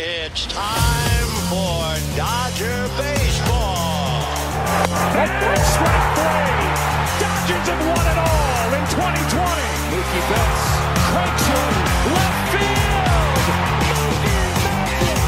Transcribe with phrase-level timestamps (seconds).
[0.00, 1.82] It's time for
[2.14, 4.22] Dodger baseball.
[5.18, 6.70] At first strike three.
[7.18, 9.34] Dodgers have won it all in 2020.
[9.90, 10.62] Mookie Betts
[11.02, 11.78] cranks one
[12.14, 13.42] left field.
[13.90, 14.38] Mookie
[14.86, 15.26] Betts.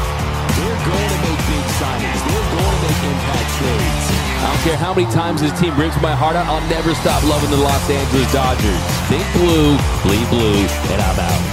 [0.55, 2.21] They're going to make big signings.
[2.31, 4.07] They're going to make impact trades.
[4.39, 6.47] I don't care how many times this team rips my heart out.
[6.47, 8.79] I'll never stop loving the Los Angeles Dodgers.
[9.11, 9.75] Think blue,
[10.07, 10.63] bleed blue,
[10.95, 11.50] and I'm out.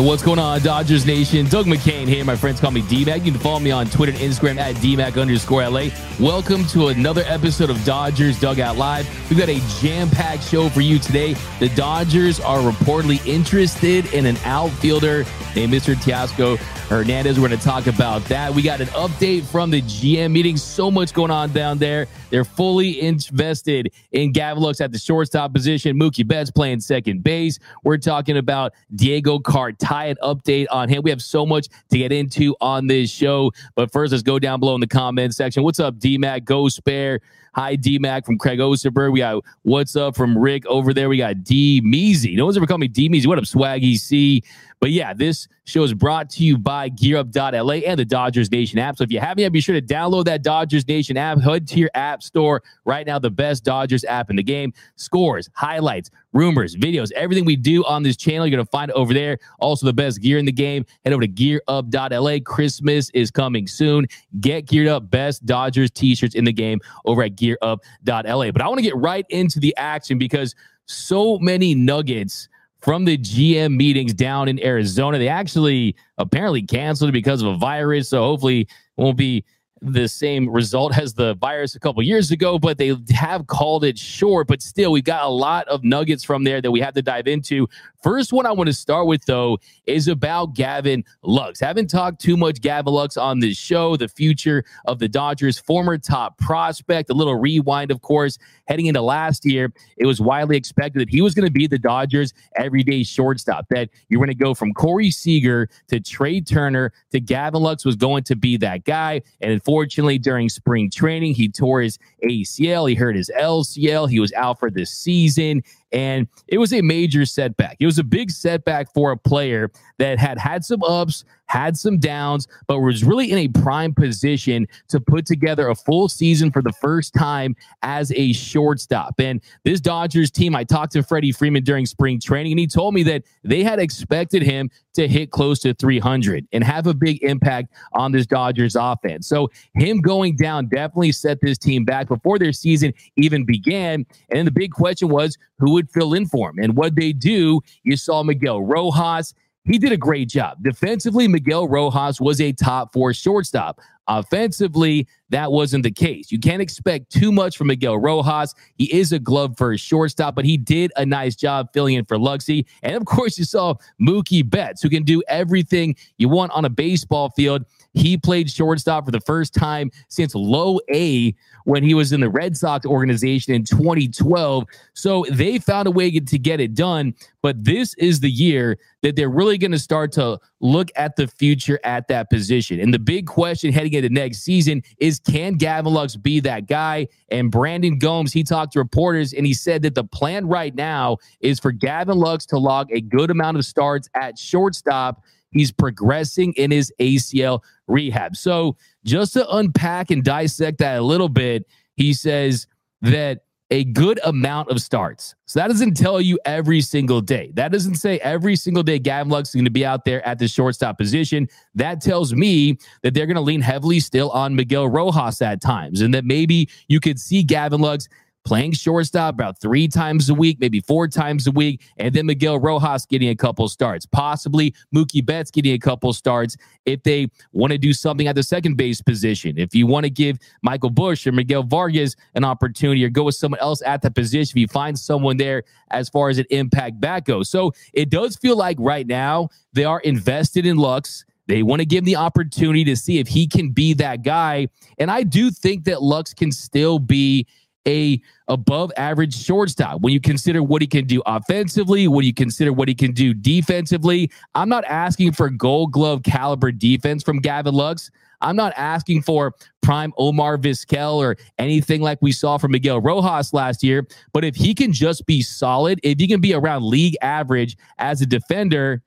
[0.00, 1.46] What's going on, Dodgers Nation?
[1.46, 2.24] Doug McCain here.
[2.24, 3.24] My friends call me DMAC.
[3.24, 5.88] You can follow me on Twitter and Instagram at DMAC underscore LA.
[6.20, 9.08] Welcome to another episode of Dodgers Dugout Live.
[9.28, 11.34] We've got a jam packed show for you today.
[11.58, 15.24] The Dodgers are reportedly interested in an outfielder
[15.56, 15.94] named Mr.
[15.96, 17.38] Teoscar Hernandez.
[17.38, 18.54] We're going to talk about that.
[18.54, 20.56] We got an update from the GM meeting.
[20.56, 22.06] So much going on down there.
[22.30, 25.98] They're fully invested in Gavin Lux at the shortstop position.
[25.98, 27.58] Mookie Betts playing second base.
[27.84, 31.02] We're talking about Diego Cartaya, an update on him.
[31.02, 33.52] We have so much to get into on this show.
[33.74, 35.62] But first, let's go down below in the comment section.
[35.62, 36.44] What's up, DMAC?
[36.44, 37.20] Go spare.
[37.54, 39.12] Hi, D Mac from Craig Osterberg.
[39.12, 41.08] We got what's up from Rick over there.
[41.08, 42.36] We got D Measy.
[42.36, 43.26] No one's ever called me D Measy.
[43.26, 44.42] What up, Swaggy C?
[44.80, 48.96] But yeah, this show is brought to you by GearUp.la and the Dodgers Nation app.
[48.96, 51.40] So if you haven't yet, be sure to download that Dodgers Nation app.
[51.40, 54.72] Head to your app store right now, the best Dodgers app in the game.
[54.94, 58.94] Scores, highlights, rumors, videos, everything we do on this channel, you're going to find it
[58.94, 59.38] over there.
[59.58, 60.86] Also, the best gear in the game.
[61.04, 62.38] Head over to GearUp.la.
[62.44, 64.06] Christmas is coming soon.
[64.40, 65.10] Get geared up.
[65.10, 68.50] Best Dodgers t-shirts in the game over at GearUp.la.
[68.50, 70.54] But I want to get right into the action because
[70.86, 72.48] so many nuggets
[72.80, 75.18] from the GM meetings down in Arizona.
[75.18, 78.08] They actually apparently canceled because of a virus.
[78.08, 79.44] So hopefully won't be
[79.82, 83.98] the same result as the virus a couple years ago, but they have called it
[83.98, 84.46] short.
[84.46, 87.26] But still, we've got a lot of nuggets from there that we have to dive
[87.26, 87.68] into.
[88.02, 91.58] First one I want to start with, though, is about Gavin Lux.
[91.58, 95.98] Haven't talked too much Gavin Lux on this show, the future of the Dodgers, former
[95.98, 97.10] top prospect.
[97.10, 101.20] A little rewind, of course, heading into last year, it was widely expected that he
[101.20, 105.10] was going to be the Dodgers' everyday shortstop, that you're going to go from Corey
[105.10, 109.22] Seager to Trea Turner to Gavin Lux was going to be that guy.
[109.40, 114.32] And unfortunately, during spring training, he tore his ACL, he hurt his LCL, he was
[114.32, 115.62] out for the season.
[115.92, 117.76] And it was a major setback.
[117.80, 121.98] It was a big setback for a player that had had some ups, had some
[121.98, 126.62] downs, but was really in a prime position to put together a full season for
[126.62, 129.18] the first time as a shortstop.
[129.18, 132.94] And this Dodgers team, I talked to Freddie Freeman during spring training, and he told
[132.94, 137.22] me that they had expected him to hit close to 300 and have a big
[137.22, 139.26] impact on this Dodgers offense.
[139.26, 144.04] So him going down definitely set this team back before their season even began.
[144.30, 146.58] And the big question was who would fill in for him.
[146.58, 149.32] And what they do, you saw Miguel Rojas.
[149.64, 150.58] He did a great job.
[150.62, 153.80] Defensively, Miguel Rojas was a top four shortstop.
[154.08, 156.32] Offensively, that wasn't the case.
[156.32, 158.54] You can't expect too much from Miguel Rojas.
[158.76, 162.06] He is a glove for a shortstop, but he did a nice job filling in
[162.06, 162.64] for Luxy.
[162.82, 166.70] And of course, you saw Mookie Betts, who can do everything you want on a
[166.70, 167.66] baseball field.
[167.94, 171.34] He played shortstop for the first time since low A
[171.64, 174.64] when he was in the Red Sox organization in 2012.
[174.94, 177.14] So they found a way to get it done.
[177.42, 181.28] But this is the year that they're really going to start to look at the
[181.28, 182.80] future at that position.
[182.80, 187.06] And the big question heading into next season is can Gavin Lux be that guy?
[187.30, 191.18] And Brandon Gomes, he talked to reporters and he said that the plan right now
[191.40, 195.22] is for Gavin Lux to log a good amount of starts at shortstop.
[195.52, 198.36] He's progressing in his ACL rehab.
[198.36, 201.66] So, just to unpack and dissect that a little bit,
[201.96, 202.66] he says
[203.02, 205.34] that a good amount of starts.
[205.46, 207.50] So that doesn't tell you every single day.
[207.54, 210.38] That doesn't say every single day Gavin Lux is going to be out there at
[210.38, 211.48] the shortstop position.
[211.74, 216.00] That tells me that they're going to lean heavily still on Miguel Rojas at times,
[216.00, 218.08] and that maybe you could see Gavin Lux
[218.44, 222.58] playing shortstop about three times a week, maybe four times a week, and then Miguel
[222.58, 226.56] Rojas getting a couple starts, possibly Mookie Betts getting a couple starts
[226.86, 229.58] if they want to do something at the second base position.
[229.58, 233.34] If you want to give Michael Busch or Miguel Vargas an opportunity or go with
[233.34, 237.00] someone else at the position, if you find someone there as far as an impact
[237.00, 237.50] back goes.
[237.50, 241.24] So it does feel like right now they are invested in Lux.
[241.48, 244.68] They want to give him the opportunity to see if he can be that guy.
[244.98, 247.46] And I do think that Lux can still be
[247.88, 252.72] a above average shortstop when you consider what he can do offensively, when you consider
[252.72, 254.30] what he can do defensively.
[254.54, 258.10] I'm not asking for gold glove caliber defense from Gavin Lux.
[258.40, 263.52] I'm not asking for prime Omar Vizquel or anything like we saw from Miguel Rojas
[263.52, 264.06] last year.
[264.32, 268.20] But if he can just be solid, if he can be around league average as
[268.20, 269.02] a defender,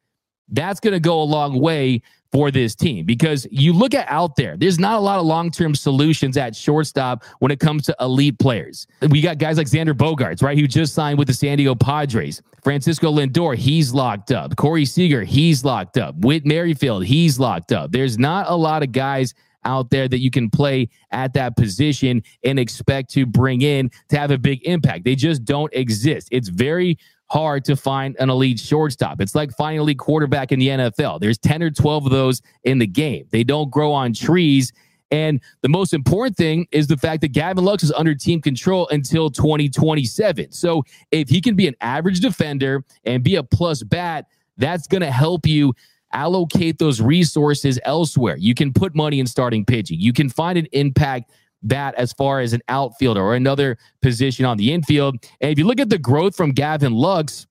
[0.49, 2.01] that's going to go a long way
[2.31, 5.51] for this team because you look at out there, there's not a lot of long
[5.51, 8.87] term solutions at shortstop when it comes to elite players.
[9.09, 12.41] We got guys like Xander Bogaerts, right, who just signed with the San Diego Padres.
[12.63, 14.55] Francisco Lindor, he's locked up.
[14.55, 16.15] Corey Seager, he's locked up.
[16.19, 17.91] Whit Merrifield, he's locked up.
[17.91, 19.33] There's not a lot of guys
[19.63, 24.17] out there that you can play at that position and expect to bring in to
[24.17, 25.03] have a big impact.
[25.03, 26.27] They just don't exist.
[26.31, 26.97] It's very
[27.31, 29.21] hard to find an elite shortstop.
[29.21, 31.21] It's like finding a elite quarterback in the NFL.
[31.21, 33.25] There's 10 or 12 of those in the game.
[33.31, 34.73] They don't grow on trees.
[35.11, 38.87] And the most important thing is the fact that Gavin Lux is under team control
[38.89, 40.51] until 2027.
[40.51, 44.25] So if he can be an average defender and be a plus bat,
[44.57, 45.73] that's going to help you
[46.11, 48.35] allocate those resources elsewhere.
[48.37, 50.01] You can put money in starting pitching.
[50.01, 51.31] You can find an impact
[51.63, 55.15] bat as far as an outfielder or another position on the infield.
[55.39, 57.47] And if you look at the growth from Gavin Lux,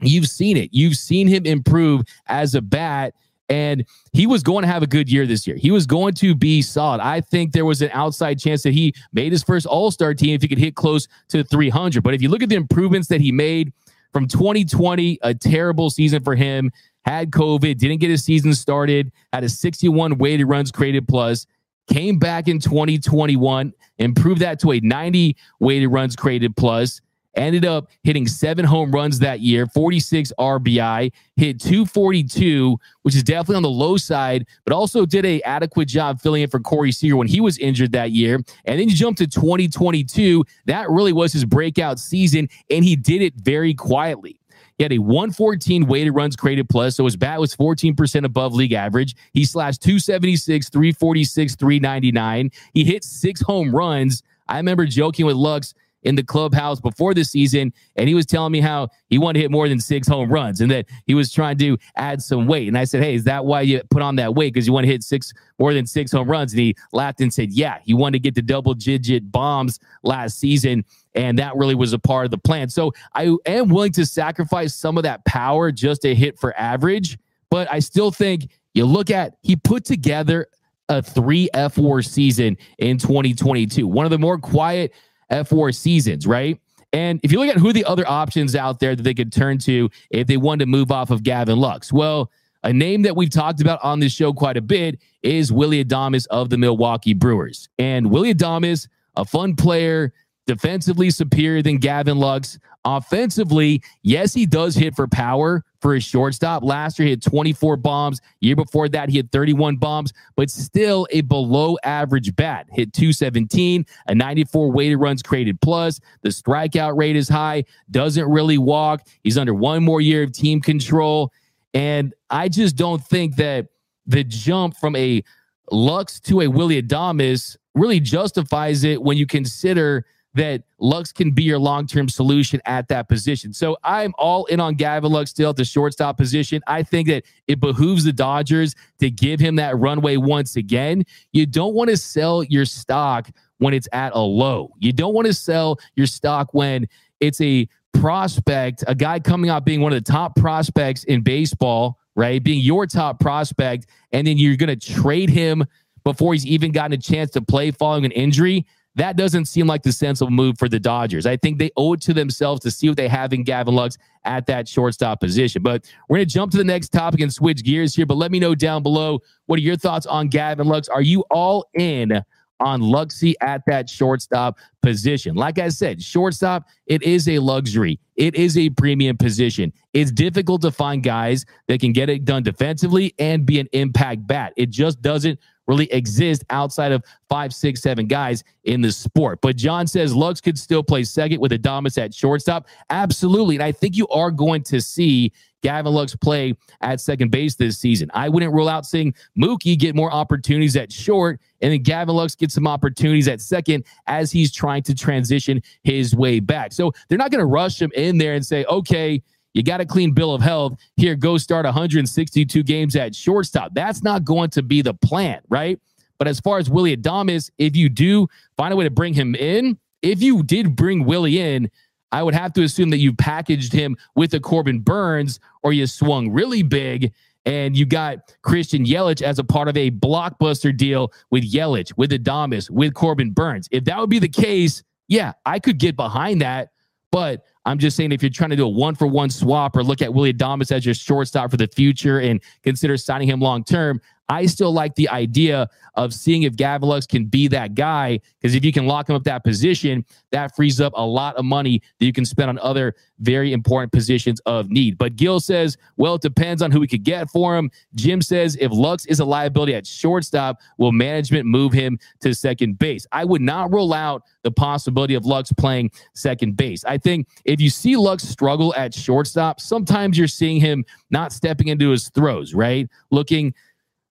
[0.00, 0.70] you've seen it.
[0.72, 3.14] You've seen him improve as a bat.
[3.50, 5.56] And he was going to have a good year this year.
[5.56, 7.00] He was going to be solid.
[7.00, 10.34] I think there was an outside chance that he made his first All Star team
[10.34, 12.02] if he could hit close to 300.
[12.02, 13.72] But if you look at the improvements that he made
[14.12, 16.70] from 2020, a terrible season for him,
[17.06, 21.46] had COVID, didn't get his season started, had a 61 weighted runs created plus
[21.88, 27.00] came back in 2021, improved that to a 90 weighted runs created plus,
[27.38, 33.56] ended up hitting seven home runs that year, 46 RBI, hit 242, which is definitely
[33.56, 37.16] on the low side, but also did a adequate job filling in for Corey Seager
[37.16, 38.36] when he was injured that year.
[38.64, 40.44] And then you jump to 2022.
[40.66, 44.40] That really was his breakout season, and he did it very quietly.
[44.78, 48.72] He had a 114 weighted runs created plus, so his bat was 14% above league
[48.72, 49.16] average.
[49.32, 52.50] He slashed 276, 346, 399.
[52.72, 54.22] He hit six home runs.
[54.46, 58.52] I remember joking with Lux in the clubhouse before the season, and he was telling
[58.52, 61.32] me how he wanted to hit more than six home runs and that he was
[61.32, 62.68] trying to add some weight.
[62.68, 64.54] And I said, Hey, is that why you put on that weight?
[64.54, 66.52] Because you want to hit six more than six home runs?
[66.52, 70.38] And he laughed and said, Yeah, he wanted to get the double digit bombs last
[70.38, 70.84] season.
[71.14, 72.68] And that really was a part of the plan.
[72.68, 77.18] So I am willing to sacrifice some of that power just to hit for average.
[77.50, 80.46] But I still think you look at he put together
[80.88, 84.92] a 3 F4 season in 2022, one of the more quiet
[85.30, 86.60] Uh, fWAR seasons, right?
[86.92, 89.58] And if you look at who the other options out there that they could turn
[89.58, 92.30] to if they wanted to move off of Gavin Lux, well,
[92.64, 96.26] a name that we've talked about on this show quite a bit is Willy Adames
[96.28, 97.68] of the Milwaukee Brewers.
[97.78, 100.12] And Willy Adames, a fun player,
[100.46, 102.58] defensively superior than Gavin Lux.
[102.88, 106.64] Offensively, yes, he does hit for power for his shortstop.
[106.64, 108.18] Last year, he had 24 bombs.
[108.40, 112.66] Year before that, he had 31 bombs, but still a below average bat.
[112.70, 116.00] Hit 217, a 94 weighted runs created plus.
[116.22, 119.06] The strikeout rate is high, doesn't really walk.
[119.22, 121.30] He's under one more year of team control.
[121.74, 123.66] And I just don't think that
[124.06, 125.22] the jump from a
[125.70, 131.42] Lux to a Willy Adames really justifies it when you consider that Lux can be
[131.42, 133.52] your long term solution at that position.
[133.52, 136.62] So I'm all in on Gavin Lux still at the shortstop position.
[136.66, 141.04] I think that it behooves the Dodgers to give him that runway once again.
[141.32, 143.28] You don't want to sell your stock
[143.58, 144.74] when it's at a low.
[144.78, 146.86] You don't want to sell your stock when
[147.20, 151.98] it's a prospect, a guy coming out being one of the top prospects in baseball,
[152.14, 152.42] right?
[152.42, 155.64] Being your top prospect, and then you're going to trade him
[156.04, 158.66] before he's even gotten a chance to play following an injury.
[158.98, 161.24] That doesn't seem like the sensible move for the Dodgers.
[161.24, 163.96] I think they owe it to themselves to see what they have in Gavin Lux
[164.24, 165.62] at that shortstop position.
[165.62, 168.06] But we're going to jump to the next topic and switch gears here.
[168.06, 170.88] But let me know down below what are your thoughts on Gavin Lux?
[170.88, 172.20] Are you all in
[172.58, 175.36] on Luxy at that shortstop position?
[175.36, 178.00] Like I said, shortstop, it is a luxury.
[178.16, 179.72] It is a premium position.
[179.92, 184.26] It's difficult to find guys that can get it done defensively and be an impact
[184.26, 184.54] bat.
[184.56, 185.38] It just doesn't
[185.68, 189.40] really exist outside of five, six, seven guys in the sport.
[189.40, 192.66] But John says Lux could still play second with Adames at shortstop.
[192.90, 193.56] Absolutely.
[193.56, 195.32] And I think you are going to see
[195.62, 198.10] Gavin Lux play at second base this season.
[198.14, 202.34] I wouldn't rule out seeing Mookie get more opportunities at short, and then Gavin Lux
[202.34, 206.72] get some opportunities at second as he's trying to transition his way back.
[206.72, 209.20] So they're not going to rush him in there and say, okay,
[209.54, 210.78] you got a clean bill of health.
[210.96, 213.72] Here, go start 162 games at shortstop.
[213.74, 215.80] That's not going to be the plan, right?
[216.18, 219.34] But as far as Willy Adames, if you do find a way to bring him
[219.34, 221.70] in, if you did bring Willie in,
[222.10, 225.86] I would have to assume that you packaged him with a Corbin Burnes or you
[225.86, 227.12] swung really big
[227.44, 232.10] and you got Christian Yelich as a part of a blockbuster deal with Yelich, with
[232.10, 233.68] Adames, with Corbin Burnes.
[233.70, 236.70] If that would be the case, yeah, I could get behind that.
[237.10, 239.84] But I'm just saying if you're trying to do a one for one swap or
[239.84, 243.62] look at Willy Adames as your shortstop for the future and consider signing him long
[243.62, 248.20] term, I still like the idea of seeing if Gavin Lux can be that guy.
[248.40, 251.44] Because if you can lock him up that position, that frees up a lot of
[251.44, 254.96] money that you can spend on other very important positions of need.
[254.96, 257.70] But Gil says, well, it depends on who we could get for him.
[257.94, 262.78] Jim says, if Lux is a liability at shortstop, will management move him to second
[262.78, 263.06] base?
[263.10, 266.84] I would not rule out the possibility of Lux playing second base.
[266.84, 271.68] I think if you see Lux struggle at shortstop, sometimes you're seeing him not stepping
[271.68, 272.88] into his throws, right?
[273.10, 273.54] Looking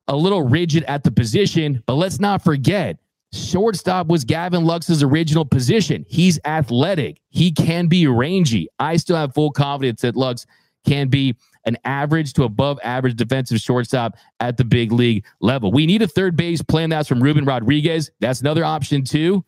[0.07, 2.97] a little rigid at the position, but let's not forget
[3.33, 6.05] shortstop was Gavin Lux's original position.
[6.07, 8.69] He's athletic, he can be rangy.
[8.79, 10.45] I still have full confidence that Lux
[10.85, 11.35] can be
[11.65, 15.71] an average to above average defensive shortstop at the big league level.
[15.71, 16.89] We need a third base plan.
[16.89, 18.09] That's from Ruben Rodriguez.
[18.21, 19.43] That's another option too.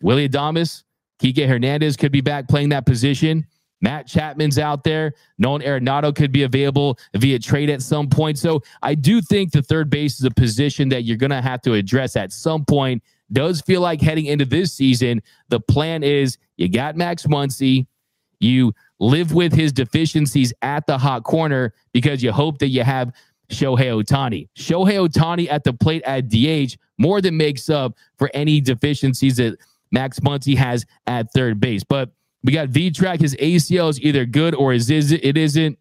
[0.00, 0.84] Willy Adames,
[1.22, 3.46] Kike Hernandez could be back playing that position.
[3.80, 5.14] Matt Chapman's out there.
[5.38, 8.38] Nolan Arenado could be available via trade at some point.
[8.38, 11.62] So I do think the third base is a position that you're going to have
[11.62, 13.02] to address at some point.
[13.30, 17.86] Does feel like heading into this season, the plan is you got Max Muncy,
[18.40, 23.12] you live with his deficiencies at the hot corner because you hope that you have
[23.50, 24.48] Shohei Ohtani.
[24.56, 29.56] Shohei Ohtani at the plate at DH more than makes up for any deficiencies that
[29.90, 31.84] Max Muncy has at third base.
[31.84, 32.10] But
[32.44, 33.20] we got V track.
[33.20, 35.78] His ACL is either good or is it isn't.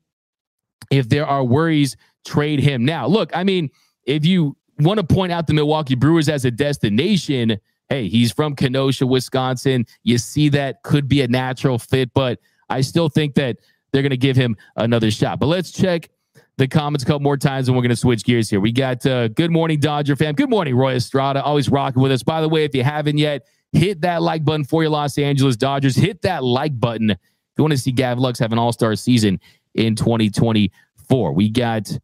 [0.90, 3.08] If there are worries, trade him now.
[3.08, 3.70] Look, I mean,
[4.06, 7.58] if you want to point out the Milwaukee Brewers as a destination,
[7.90, 9.86] hey, he's from Kenosha, Wisconsin.
[10.04, 13.58] You see that could be a natural fit, but I still think that
[13.92, 15.40] they're going to give him another shot.
[15.40, 16.10] But let's check
[16.58, 18.60] the comments a couple more times and we're going to switch gears here.
[18.60, 20.36] We got uh, good morning, Dodger fam.
[20.36, 21.44] Good morning, Roy Estrada.
[21.44, 22.24] Always rocking with us.
[22.24, 25.56] By the way, if you haven't yet, hit that like button for your Los Angeles
[25.56, 25.96] Dodgers.
[25.96, 27.18] Hit that like button if
[27.58, 29.40] you want to see Gav Lux have an all star season
[29.74, 31.34] in 2024.
[31.34, 31.98] We got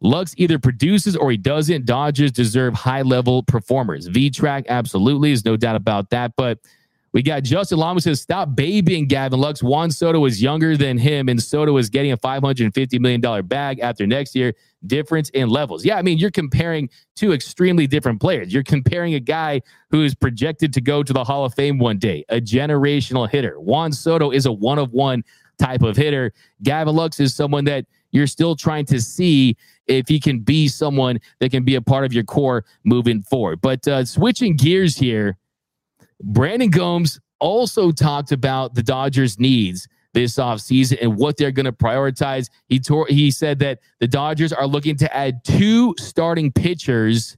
[0.00, 1.84] Lux either produces or he doesn't.
[1.84, 4.06] Dodgers deserve high level performers.
[4.06, 5.30] V track, absolutely.
[5.30, 6.32] There's no doubt about that.
[6.36, 6.58] But
[7.12, 9.62] we got Justin Lama says, stop babying Gavin Lux.
[9.62, 14.06] Juan Soto was younger than him, and Soto is getting a $550 million bag after
[14.06, 14.54] next year.
[14.86, 15.84] Difference in levels.
[15.84, 18.52] Yeah, I mean, you're comparing two extremely different players.
[18.52, 19.60] You're comparing a guy
[19.90, 23.60] who is projected to go to the Hall of Fame one day, a generational hitter.
[23.60, 25.22] Juan Soto is a one of one
[25.58, 26.32] type of hitter.
[26.62, 29.56] Gavin Lux is someone that you're still trying to see
[29.86, 33.60] if he can be someone that can be a part of your core moving forward.
[33.60, 35.36] But uh, switching gears here,
[36.22, 41.72] Brandon Gomes also talked about the Dodgers' needs this offseason and what they're going to
[41.72, 42.50] prioritize.
[42.68, 47.36] He tore, he said that the Dodgers are looking to add two starting pitchers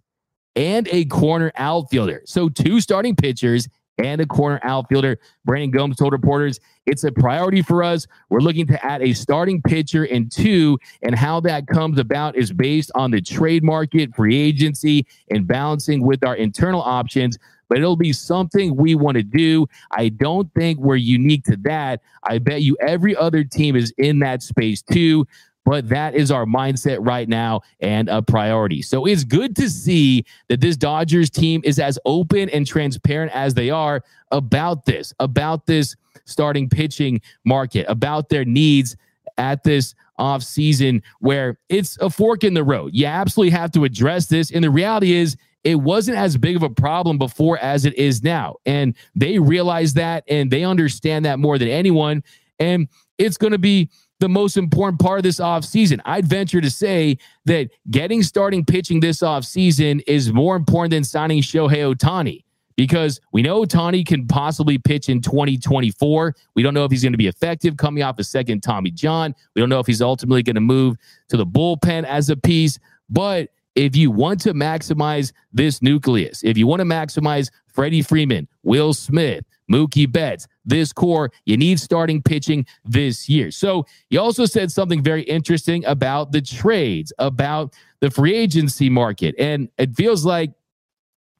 [0.56, 2.22] and a corner outfielder.
[2.24, 5.18] So two starting pitchers and a corner outfielder.
[5.44, 8.06] Brandon Gomes told reporters, it's a priority for us.
[8.30, 12.52] We're looking to add a starting pitcher and two, and how that comes about is
[12.52, 17.38] based on the trade market, free agency, and balancing with our internal options
[17.68, 19.66] but it'll be something we want to do.
[19.90, 22.00] I don't think we're unique to that.
[22.24, 25.26] I bet you every other team is in that space too.
[25.64, 28.82] But that is our mindset right now and a priority.
[28.82, 33.54] So it's good to see that this Dodgers team is as open and transparent as
[33.54, 34.02] they are
[34.32, 38.96] about this, about this starting pitching market, about their needs
[39.38, 42.90] at this off season where it's a fork in the road.
[42.92, 44.50] You absolutely have to address this.
[44.50, 48.22] And the reality is, it wasn't as big of a problem before as it is
[48.22, 48.56] now.
[48.66, 52.22] And they realize that and they understand that more than anyone.
[52.58, 52.88] And
[53.18, 56.00] it's going to be the most important part of this offseason.
[56.04, 61.42] I'd venture to say that getting starting pitching this offseason is more important than signing
[61.42, 62.44] Shohei Ohtani
[62.76, 66.34] because we know Ohtani can possibly pitch in 2024.
[66.54, 69.34] We don't know if he's going to be effective coming off a second Tommy John.
[69.54, 70.96] We don't know if he's ultimately going to move
[71.28, 72.78] to the bullpen as a piece.
[73.10, 78.46] But if you want to maximize this nucleus, if you want to maximize Freddie Freeman,
[78.62, 83.50] Will Smith, Mookie Betts, this core, you need starting pitching this year.
[83.50, 89.34] So he also said something very interesting about the trades, about the free agency market.
[89.38, 90.50] And it feels like,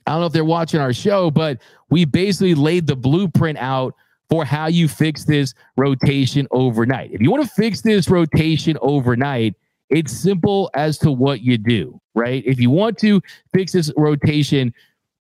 [0.06, 1.60] I don't know if they're watching our show, but
[1.90, 3.94] we basically laid the blueprint out
[4.30, 7.12] for how you fix this rotation overnight.
[7.12, 9.54] If you want to fix this rotation overnight,
[9.92, 12.42] it's simple as to what you do, right?
[12.46, 13.20] If you want to
[13.52, 14.72] fix this rotation,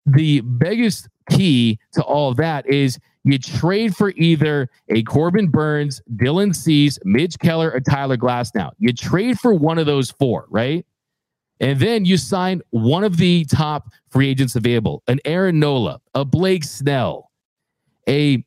[0.05, 6.01] the biggest key to all of that is you trade for either a Corbin Burnes,
[6.15, 8.71] Dylan Cease, Mitch Keller, or Tyler Glasnow.
[8.79, 10.85] You trade for one of those four, right?
[11.59, 16.25] And then you sign one of the top free agents available, an Aaron Nola, a
[16.25, 17.29] Blake Snell,
[18.07, 18.43] a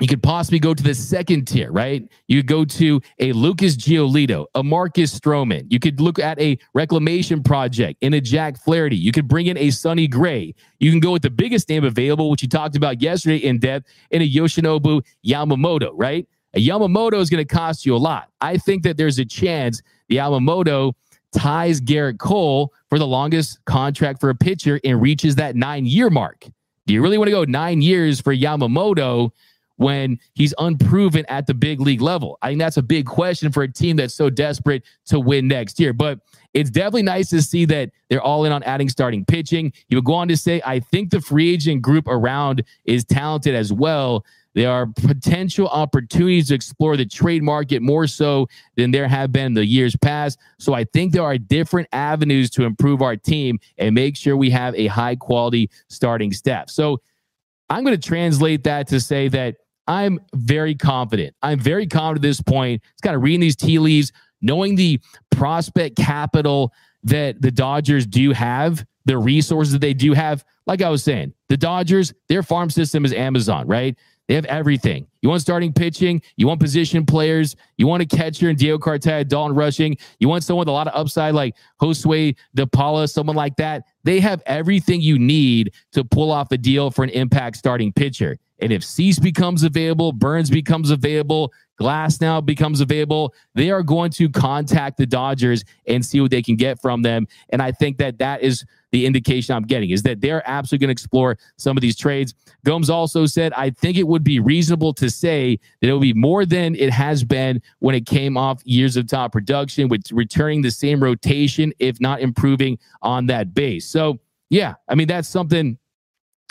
[0.00, 2.08] you could possibly go to the second tier, right?
[2.26, 5.66] You could go to a Lucas Giolito, a Marcus Stroman.
[5.68, 8.96] You could look at a reclamation project in a Jack Flaherty.
[8.96, 10.54] You could bring in a Sonny Gray.
[10.78, 13.88] You can go with the biggest name available, which you talked about yesterday in depth,
[14.10, 16.26] in a Yoshinobu Yamamoto, right?
[16.54, 18.28] A Yamamoto is going to cost you a lot.
[18.40, 20.94] I think that there's a chance the Yamamoto
[21.32, 26.10] ties Gerrit Cole for the longest contract for a pitcher and reaches that nine year
[26.10, 26.46] mark.
[26.86, 29.30] Do you really want to go nine years for Yamamoto?
[29.80, 32.38] When he's unproven at the big league level?
[32.42, 35.80] I think that's a big question for a team that's so desperate to win next
[35.80, 35.94] year.
[35.94, 36.20] But
[36.52, 39.72] it's definitely nice to see that they're all in on adding starting pitching.
[39.88, 43.54] He would go on to say, I think the free agent group around is talented
[43.54, 44.24] as well.
[44.54, 49.46] There are potential opportunities to explore the trade market more so than there have been
[49.46, 50.38] in the years past.
[50.58, 54.50] So I think there are different avenues to improve our team and make sure we
[54.50, 56.68] have a high quality starting staff.
[56.68, 57.00] So
[57.70, 59.56] I'm going to translate that to say that
[59.90, 61.34] I'm very confident.
[61.42, 62.80] I'm very confident at this point.
[62.92, 65.00] It's kind of reading these tea leaves, knowing the
[65.32, 70.44] prospect capital that the Dodgers do have, the resources that they do have.
[70.64, 73.98] Like I was saying, the Dodgers, their farm system is Amazon, right?
[74.30, 75.08] They have everything.
[75.22, 79.26] You want starting pitching, you want position players, you want a catcher and Diego Cartaya,
[79.26, 83.34] Dalton Rushing, you want someone with a lot of upside like Josue De Paula, someone
[83.34, 83.88] like that.
[84.04, 88.38] They have everything you need to pull off a deal for an impact starting pitcher.
[88.60, 94.28] And if Cease becomes available, Burnes becomes available, Glasnow becomes available, they are going to
[94.28, 97.26] contact the Dodgers and see what they can get from them.
[97.48, 100.96] And I think that that is the indication I'm getting is that they're absolutely going
[100.96, 102.34] to explore some of these trades.
[102.64, 106.14] Gomes also said, I think it would be reasonable to say that it will be
[106.14, 110.62] more than it has been when it came off years of top production with returning
[110.62, 113.86] the same rotation, if not improving on that base.
[113.86, 114.18] So,
[114.48, 115.78] yeah, I mean, that's something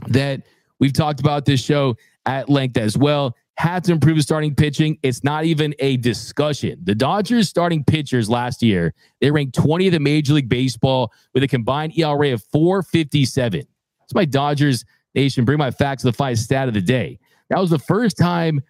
[0.08, 0.44] that
[0.80, 3.36] We've talked about this show at length as well.
[3.60, 4.98] Had to improve his starting pitching.
[5.04, 6.80] It's not even a discussion.
[6.82, 11.48] The Dodgers starting pitchers last year, they ranked 20th in Major League Baseball with a
[11.48, 13.62] combined ERA of 457.
[14.00, 15.44] That's my Dodgers Nation.
[15.44, 17.20] Bring my facts to the five stat of the day.
[17.50, 18.64] That was the first time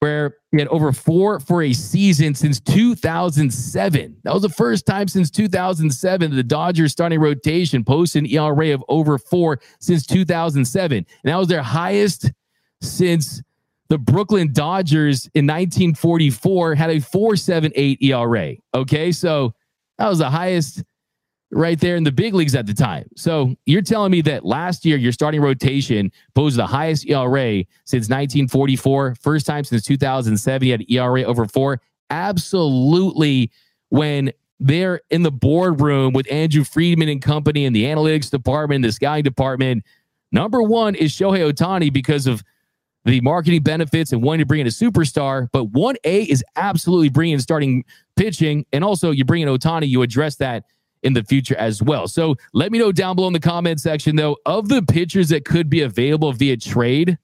[0.00, 4.16] where he had over four for a season since 2007.
[4.24, 8.74] That was the first time since 2007 that the Dodgers starting rotation posted an ERA
[8.74, 10.98] of over four since 2007.
[10.98, 12.30] And that was their highest
[12.82, 13.40] since
[13.88, 18.56] the Brooklyn Dodgers in 1944 had a 4.78 ERA.
[18.74, 19.54] Okay, so
[19.98, 20.82] that was the highest
[21.52, 23.08] right there in the big leagues at the time.
[23.16, 28.08] So you're telling me that last year your starting rotation posed the highest ERA since
[28.08, 31.80] 1944, first time since 2007 you had ERA over four.
[32.10, 33.50] Absolutely,
[33.90, 38.92] when they're in the boardroom with Andrew Friedman and company in the analytics department, the
[38.92, 39.84] scouting department,
[40.32, 42.42] number one is Shohei Ohtani because of
[43.06, 45.48] the marketing benefits and wanting to bring in a superstar.
[45.52, 47.84] But 1A is absolutely bringing starting
[48.16, 48.66] pitching.
[48.72, 50.64] And also, you bring in Ohtani, you address that
[51.02, 52.08] in the future as well.
[52.08, 55.44] So let me know down below in the comment section, though, of the pitchers that
[55.44, 57.16] could be available via trade,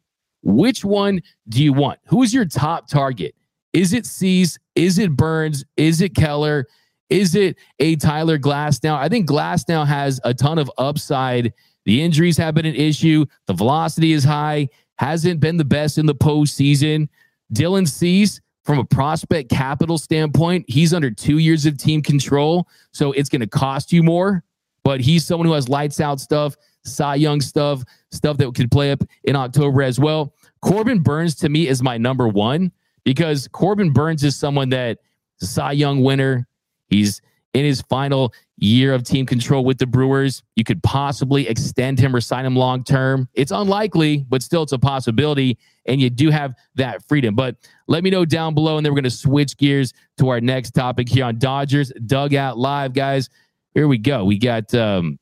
[0.42, 1.99] which one do you want?
[2.07, 3.35] Who is your top target?
[3.73, 4.59] Is it Cease?
[4.77, 5.64] Is it Burnes?
[5.77, 6.66] Is it Keller?
[7.11, 8.95] Is it a Tyler Glasnow?
[8.95, 11.53] I think Glasnow has a ton of upside.
[11.85, 13.27] The injuries have been an issue.
[13.47, 14.68] The velocity is high.
[15.03, 17.09] Hasn't been the best in the postseason.
[17.53, 22.69] Dylan Cease, from a prospect capital standpoint, he's under two years of team control.
[22.93, 24.45] So it's going to cost you more,
[24.85, 28.93] but he's someone who has lights out stuff, Cy Young stuff, stuff that could play
[28.93, 30.35] up in October as well.
[30.61, 32.71] Corbin Burnes to me is my number one
[33.03, 34.99] because Corbin Burnes is someone that
[35.41, 36.47] Cy Young winner.
[36.87, 37.21] He's
[37.55, 40.43] in his final year of team control with the Brewers.
[40.57, 43.29] You could possibly extend him or sign him long term.
[43.35, 45.59] It's unlikely, but still it's a possibility.
[45.87, 47.35] And you do have that freedom.
[47.35, 47.57] But
[47.88, 48.77] let me know down below.
[48.77, 52.57] And then we're going to switch gears to our next topic here on Dodgers Dugout
[52.57, 53.29] Live, guys.
[53.75, 54.25] Here we go.
[54.25, 55.19] We got um,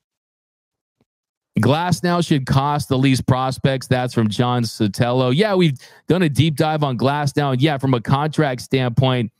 [1.58, 3.86] Glasnow should cost the least prospects.
[3.86, 5.34] That's from John Sotelo.
[5.34, 7.52] Yeah, we've done a deep dive on Glasnow.
[7.52, 9.32] And yeah, from a contract standpoint,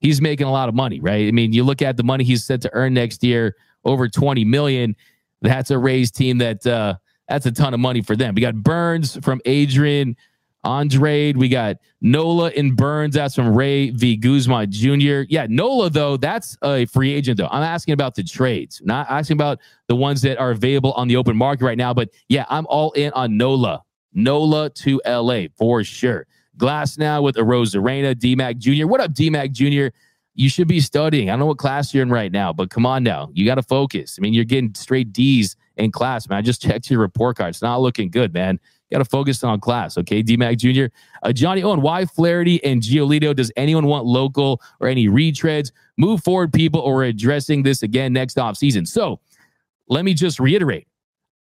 [0.00, 1.28] he's making a lot of money, right?
[1.28, 4.44] I mean, you look at the money he's set to earn next year, over 20
[4.44, 4.96] million.
[5.42, 6.94] That's a Rays team that uh,
[7.28, 8.34] that's a ton of money for them.
[8.34, 10.16] We got Burnes from Adrian
[10.64, 11.36] Andrade.
[11.36, 13.14] We got Nola and Burnes.
[13.14, 14.16] That's from Ray V.
[14.16, 15.22] Guzman Jr.
[15.28, 17.48] Yeah, Nola, though, that's a free agent, though.
[17.50, 21.16] I'm asking about the trades, not asking about the ones that are available on the
[21.16, 21.94] open market right now.
[21.94, 23.82] But yeah, I'm all in on Nola.
[24.12, 26.26] Nola to LA for sure.
[26.60, 28.86] Glasnow with a Rosarena, D Mac Jr.
[28.86, 29.86] What up, D Mac Jr.?
[30.34, 31.28] You should be studying.
[31.28, 33.30] I don't know what class you're in right now, but come on now.
[33.32, 34.16] You got to focus.
[34.18, 36.38] I mean, you're getting straight D's in class, man.
[36.38, 37.50] I just checked your report card.
[37.50, 38.60] It's not looking good, man.
[38.88, 40.20] You got to focus on class, okay?
[40.22, 40.86] D Mac Jr.
[41.22, 43.34] Uh, Johnny Owen, why Flaherty and Giolito?
[43.34, 45.72] Does anyone want local or any retreads?
[45.96, 48.84] Move forward, people, or addressing this again next off season.
[48.84, 49.20] So
[49.88, 50.86] let me just reiterate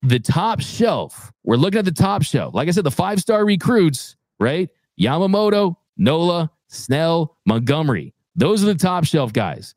[0.01, 1.31] the top shelf.
[1.43, 2.53] We're looking at the top shelf.
[2.53, 4.69] Like I said, the five star recruits, right?
[4.99, 8.13] Yamamoto, Nola, Snell, Montgomery.
[8.35, 9.75] Those are the top shelf guys.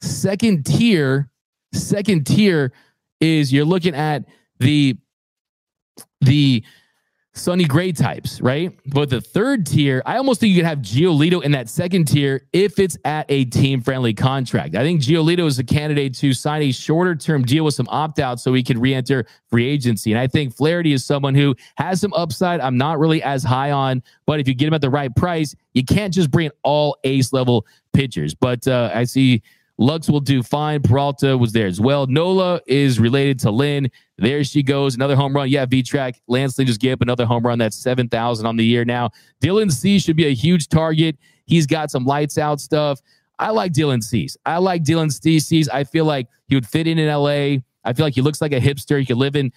[0.00, 1.30] Second tier,
[1.72, 2.72] second tier
[3.20, 4.24] is you're looking at
[4.58, 4.96] the
[6.20, 6.64] the
[7.34, 8.78] Sonny Gray types, right?
[8.86, 12.46] But the third tier, I almost think you could have Giolito in that second tier
[12.52, 14.74] if it's at a team friendly contract.
[14.74, 18.18] I think Giolito is a candidate to sign a shorter term deal with some opt
[18.18, 20.12] out so he can re enter free agency.
[20.12, 22.60] And I think Flaherty is someone who has some upside.
[22.60, 25.54] I'm not really as high on, but if you get him at the right price,
[25.72, 27.64] you can't just bring all ace level
[27.94, 28.34] pitchers.
[28.34, 29.42] But uh, I see
[29.78, 30.82] Lux will do fine.
[30.82, 32.06] Peralta was there as well.
[32.06, 33.90] Nola is related to Lynn.
[34.22, 34.94] There she goes.
[34.94, 35.48] Another home run.
[35.48, 36.20] Yeah, V track.
[36.28, 37.58] Lynn just gave up another home run.
[37.58, 39.10] That's 7,000 on the year now.
[39.42, 41.18] Dylan Cease should be a huge target.
[41.46, 43.00] He's got some lights out stuff.
[43.40, 44.36] I like Dylan Cease.
[44.46, 45.68] I like Dylan Cease.
[45.68, 47.62] I feel like he would fit in in LA.
[47.84, 49.00] I feel like he looks like a hipster.
[49.00, 49.52] He could live in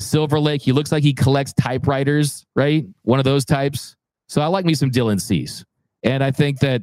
[0.00, 0.62] Silver Lake.
[0.62, 2.86] He looks like he collects typewriters, right?
[3.02, 3.96] One of those types.
[4.28, 5.62] So I like me some Dylan Cease.
[6.04, 6.82] And I think that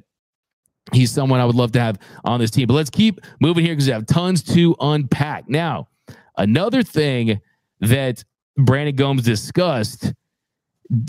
[0.92, 2.68] he's someone I would love to have on this team.
[2.68, 5.50] But let's keep moving here because we have tons to unpack.
[5.50, 5.88] Now,
[6.38, 7.42] another thing
[7.80, 8.24] that
[8.58, 10.14] Brandon Gomes discussed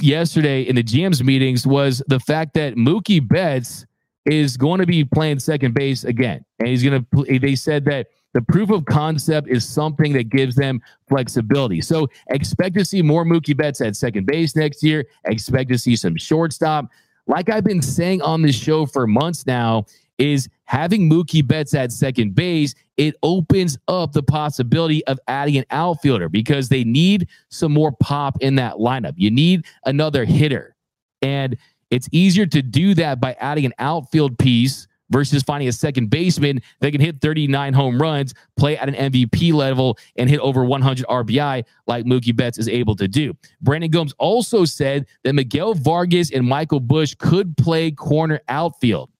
[0.00, 3.86] yesterday in the GM's meetings was the fact that Mookie Betts
[4.24, 6.44] is going to be playing second base again.
[6.58, 10.56] And he's going to, they said that the proof of concept is something that gives
[10.56, 11.80] them flexibility.
[11.80, 15.04] So expect to see more Mookie Betts at second base next year.
[15.24, 16.90] Expect to see some shortstop
[17.26, 19.86] like I've been saying on this show for months now,
[20.18, 25.64] is having Mookie Betts at second base, it opens up the possibility of adding an
[25.70, 29.14] outfielder because they need some more pop in that lineup.
[29.16, 30.76] You need another hitter.
[31.22, 31.56] And
[31.90, 36.60] it's easier to do that by adding an outfield piece versus finding a second baseman
[36.80, 41.06] that can hit 39 home runs, play at an MVP level, and hit over 100
[41.06, 43.34] RBI like Mookie Betts is able to do.
[43.60, 49.10] Brandon Gomes also said that Miguel Vargas and Michael Busch could play corner outfield.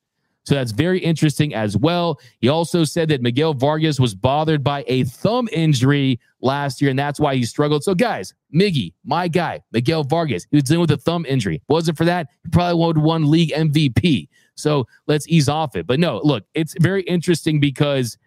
[0.45, 2.21] So that's very interesting as well.
[2.41, 6.99] He also said that Miguel Vargas was bothered by a thumb injury last year, and
[6.99, 7.83] that's why he struggled.
[7.83, 11.63] So, guys, Miggy, my guy, Miguel Vargas, he was dealing with a thumb injury.
[11.69, 14.29] Wasn't for that, he probably would have won league MVP.
[14.55, 15.87] So let's ease off it.
[15.87, 18.19] But no, look, it's very interesting because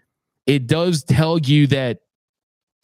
[0.45, 1.99] it does tell you that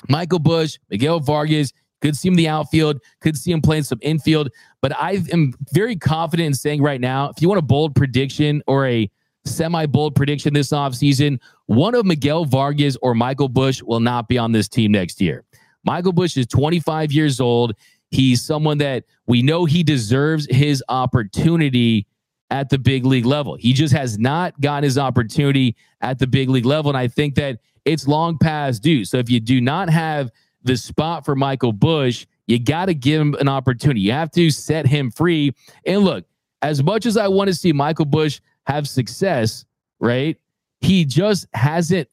[0.09, 3.99] Michael Busch, Miguel Vargas, could see him in the outfield, could see him playing some
[4.01, 4.49] infield.
[4.81, 8.61] But I am very confident in saying right now, if you want a bold prediction
[8.67, 9.09] or a
[9.45, 14.37] semi bold prediction this offseason, one of Miguel Vargas or Michael Busch will not be
[14.37, 15.43] on this team next year.
[15.85, 17.73] Michael Busch is 25 years old.
[18.11, 22.05] He's someone that we know he deserves his opportunity
[22.51, 23.55] at the big league level.
[23.55, 26.91] He just has not gotten his opportunity at the big league level.
[26.91, 29.03] And I think that it's long past due.
[29.05, 30.29] So if you do not have
[30.61, 34.01] the spot for Michael Busch, you got to give him an opportunity.
[34.01, 35.53] You have to set him free.
[35.85, 36.25] And look,
[36.61, 39.65] as much as I want to see Michael Busch have success,
[39.99, 40.37] right?
[40.81, 42.09] He just hasn't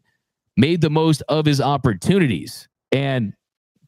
[0.56, 2.68] made the most of his opportunities.
[2.92, 3.32] And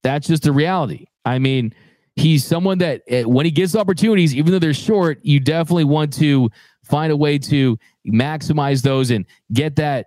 [0.03, 1.07] that's just the reality.
[1.25, 1.75] I mean,
[2.17, 6.13] he's someone that eh, when he gets opportunities, even though they're short, you definitely want
[6.15, 6.51] to
[6.85, 10.07] find a way to maximize those and get that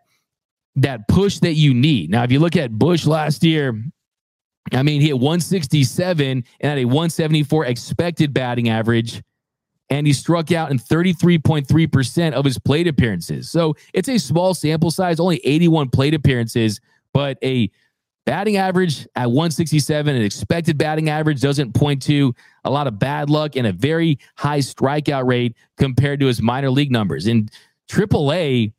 [0.78, 2.10] that push that you need.
[2.10, 3.82] Now, if you look at Busch last year,
[4.74, 9.22] I mean, he had 167 and had a 174 expected batting average,
[9.90, 13.50] and he struck out in 33.3% of his plate appearances.
[13.50, 16.82] So it's a small sample size, only 81 plate appearances,
[17.14, 17.70] but a
[18.26, 23.30] Batting average at 167, an expected batting average doesn't point to a lot of bad
[23.30, 27.28] luck and a very high strikeout rate compared to his minor league numbers.
[27.28, 27.50] In
[27.88, 28.74] AAA,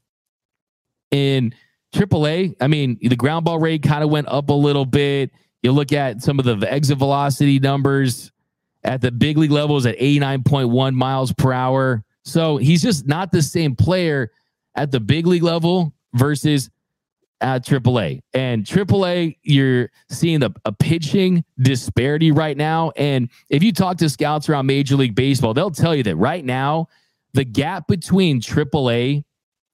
[1.12, 1.54] in
[1.94, 5.30] AAA, I mean, the ground ball rate kind of went up a little bit.
[5.62, 8.32] You look at some of the exit velocity numbers
[8.86, 12.04] at the big league levels at 89.1 miles per hour.
[12.24, 14.30] So he's just not the same player
[14.76, 16.70] at the big league level versus
[17.40, 18.22] at AAA.
[18.32, 22.92] And AAA, you're seeing the, a pitching disparity right now.
[22.96, 26.44] And if you talk to scouts around Major League Baseball, they'll tell you that right
[26.44, 26.88] now,
[27.34, 29.24] the gap between AAA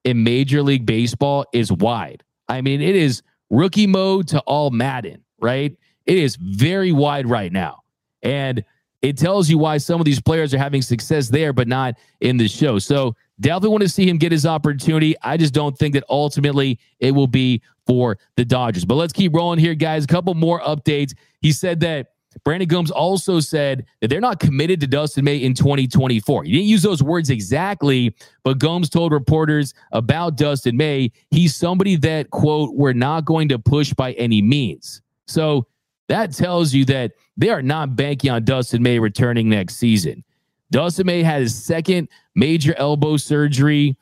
[0.05, 2.25] and Major League Baseball is wide.
[2.48, 5.77] I mean, it is rookie mode to all Madden, right?
[6.07, 7.83] It is very wide right now.
[8.22, 8.64] And
[9.02, 12.36] it tells you why some of these players are having success there, but not in
[12.36, 12.78] the show.
[12.78, 15.14] So definitely want to see him get his opportunity.
[15.22, 18.84] I just don't think that ultimately it will be for the Dodgers.
[18.84, 20.04] But let's keep rolling here, guys.
[20.04, 21.14] A couple more updates.
[21.40, 22.12] He said that
[22.44, 26.44] Brandon Gomes also said that they're not committed to Dustin May in 2024.
[26.44, 31.96] He didn't use those words exactly, but Gomes told reporters about Dustin May, he's somebody
[31.96, 35.02] that, quote, we're not going to push by any means.
[35.26, 35.66] So
[36.08, 40.24] that tells you that they are not banking on Dustin May returning next season.
[40.70, 43.96] Dustin May had his second major elbow surgery.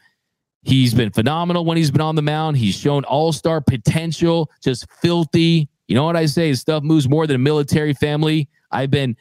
[0.63, 2.57] He's been phenomenal when he's been on the mound.
[2.57, 5.69] He's shown all star potential, just filthy.
[5.89, 6.49] You know what I say?
[6.49, 8.49] His stuff moves more than a military family.
[8.71, 9.17] I've been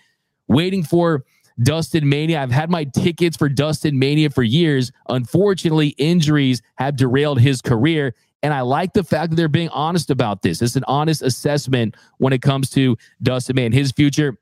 [0.47, 1.23] waiting for
[1.63, 2.41] Dustin Mania.
[2.41, 4.91] I've had my tickets for Dustin Mania for years.
[5.09, 8.15] Unfortunately, injuries have derailed his career.
[8.41, 10.61] And I like the fact that they're being honest about this.
[10.61, 14.37] It's an honest assessment when it comes to Dustin May and his future.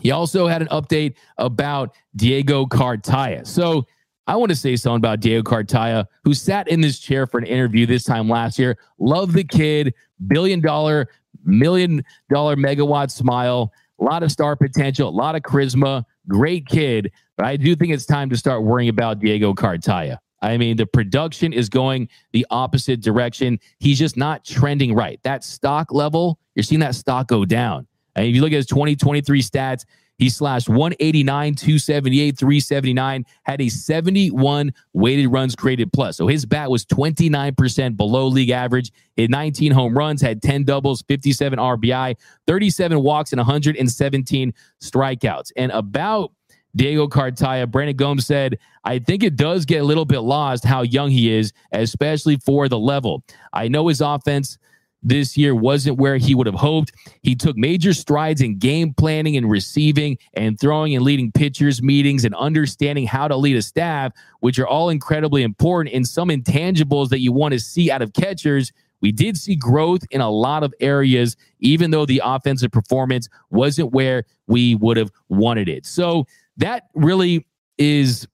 [0.00, 3.46] He also had an update about Diego Cartaya.
[3.46, 3.86] So
[4.26, 7.46] I want to say something about Diego Cartaya, who sat in this chair for an
[7.46, 8.78] interview this time last year.
[8.98, 9.94] Love the kid,
[10.26, 11.08] billion dollar,
[11.44, 17.10] million dollar megawatt smile, a lot of star potential, a lot of charisma, great kid.
[17.36, 20.18] But I do think it's time to start worrying about Diego Cartaya.
[20.40, 23.58] I mean, the production is going the opposite direction.
[23.78, 25.20] He's just not trending right.
[25.22, 27.86] That stock level, you're seeing that stock go down.
[28.14, 29.84] And if you look at his 2023 stats,
[30.18, 36.16] he slashed 189, 278, 379, had a 71 weighted runs created plus.
[36.16, 38.90] So his bat was 29% below league average.
[39.14, 42.16] Hit 19 home runs, had 10 doubles, 57 RBI,
[42.48, 45.52] 37 walks, and 117 strikeouts.
[45.56, 46.32] And about
[46.78, 50.82] Diego Cartaya, Brandon Gomes said, I think it does get a little bit lost how
[50.82, 53.24] young he is, especially for the level.
[53.52, 54.58] I know his offense
[55.02, 56.92] this year wasn't where he would have hoped.
[57.22, 62.24] He took major strides in game planning and receiving and throwing and leading pitchers meetings
[62.24, 67.08] and understanding how to lead a staff, which are all incredibly important in some intangibles
[67.08, 68.72] that you want to see out of catchers.
[69.00, 73.92] We did see growth in a lot of areas, even though the offensive performance wasn't
[73.92, 75.86] where we would have wanted it.
[75.86, 76.26] So
[76.58, 77.46] that really
[77.78, 78.26] is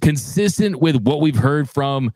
[0.00, 2.12] consistent with what we've heard from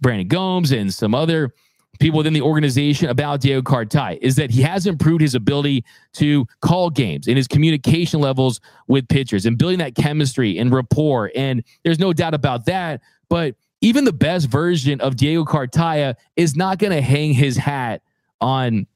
[0.00, 1.52] Brandon Gomes and some other
[1.98, 6.46] people within the organization about Diego Cartaya is that he has improved his ability to
[6.60, 11.30] call games and his communication levels with pitchers and building that chemistry and rapport.
[11.34, 13.00] And there's no doubt about that.
[13.28, 18.02] But even the best version of Diego Cartaya is not going to hang his hat
[18.40, 18.86] on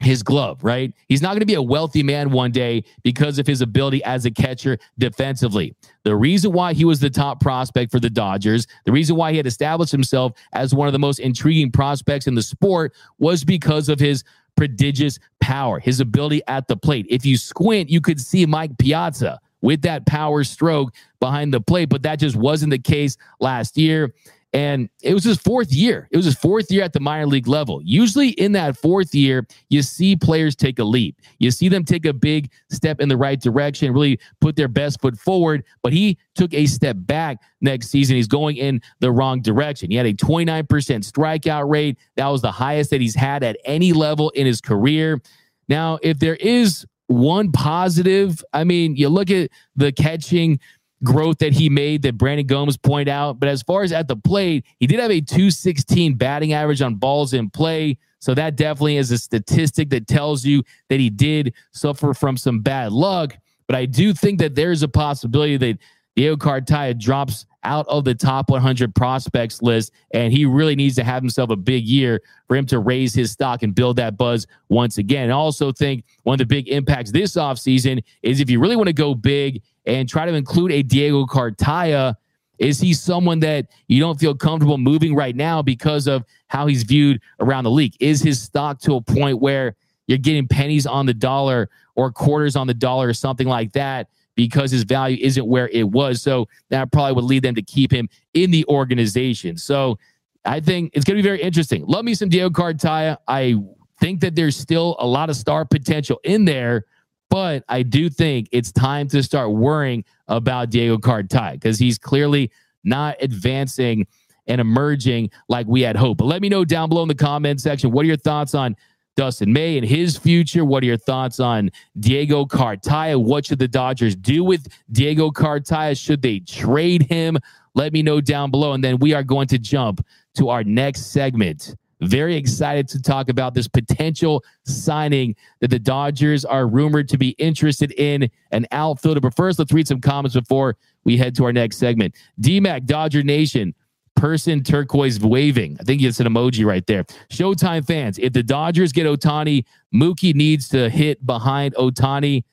[0.00, 0.92] his glove, right?
[1.08, 4.24] He's not going to be a wealthy man one day because of his ability as
[4.24, 5.74] a catcher defensively.
[6.04, 9.36] The reason why he was the top prospect for the Dodgers, the reason why he
[9.36, 13.88] had established himself as one of the most intriguing prospects in the sport was because
[13.90, 14.24] of his
[14.56, 17.06] prodigious power, his ability at the plate.
[17.10, 21.90] If you squint, you could see Mike Piazza with that power stroke behind the plate,
[21.90, 24.14] but that just wasn't the case last year.
[24.52, 26.08] And it was his fourth year.
[26.10, 27.80] It was his fourth year at the minor league level.
[27.84, 31.20] Usually, in that fourth year, you see players take a leap.
[31.38, 35.00] You see them take a big step in the right direction, really put their best
[35.00, 35.64] foot forward.
[35.82, 38.16] But he took a step back next season.
[38.16, 39.90] He's going in the wrong direction.
[39.90, 41.96] He had a 29% strikeout rate.
[42.16, 45.20] That was the highest that he's had at any level in his career.
[45.68, 50.58] Now, if there is one positive, I mean, you look at the catching
[51.02, 53.40] growth that he made that Brandon Gomes pointed out.
[53.40, 56.96] But as far as at the plate, he did have a 216 batting average on
[56.96, 57.96] balls in play.
[58.18, 62.60] So that definitely is a statistic that tells you that he did suffer from some
[62.60, 63.36] bad luck.
[63.66, 65.78] But I do think that there's a possibility that
[66.16, 71.04] Diego Cartaya drops out of the top 100 prospects list, and he really needs to
[71.04, 74.46] have himself a big year for him to raise his stock and build that buzz
[74.68, 75.30] once again.
[75.30, 78.88] I also think one of the big impacts this offseason is if you really want
[78.88, 82.14] to go big and try to include a Diego Cartaya,
[82.58, 86.82] is he someone that you don't feel comfortable moving right now because of how he's
[86.82, 87.94] viewed around the league?
[88.00, 92.56] Is his stock to a point where you're getting pennies on the dollar or quarters
[92.56, 94.08] on the dollar or something like that?
[94.36, 96.22] because his value isn't where it was.
[96.22, 99.58] So that probably would lead them to keep him in the organization.
[99.58, 99.98] So
[100.46, 101.84] I think it's going to be very interesting.
[101.86, 103.18] Love me some Diego Cartaya.
[103.28, 103.56] I
[104.00, 106.86] think that there's still a lot of star potential in there,
[107.30, 112.50] but I do think it's time to start worrying about Diego Cartaya because he's clearly
[112.84, 114.06] not advancing
[114.46, 116.18] and emerging like we had hoped.
[116.18, 118.76] But let me know down below in the comment section what are your thoughts on
[119.16, 120.64] Dustin May and his future.
[120.64, 123.22] What are your thoughts on Diego Cartaya?
[123.22, 125.98] What should the Dodgers do with Diego Cartaya?
[125.98, 127.36] Should they trade him?
[127.74, 128.72] Let me know down below.
[128.72, 130.04] And then we are going to jump
[130.36, 136.44] to our next segment Very excited to talk about this potential signing that the Dodgers
[136.44, 139.20] are rumored to be interested in an outfielder.
[139.20, 142.14] But first, let's read some comments before we head to our next segment.
[142.40, 143.74] DMAC, Dodger Nation,
[144.16, 145.76] person turquoise waving.
[145.80, 147.04] I think it's an emoji right there.
[147.30, 152.44] Showtime fans, if the Dodgers get Ohtani, Mookie needs to hit behind Ohtani.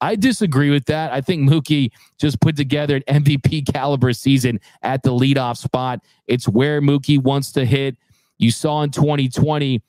[0.00, 1.12] I disagree with that.
[1.12, 6.00] I think Mookie just put together an MVP caliber season at the leadoff spot.
[6.26, 7.96] It's where Mookie wants to hit.
[8.44, 9.80] You saw in 2020,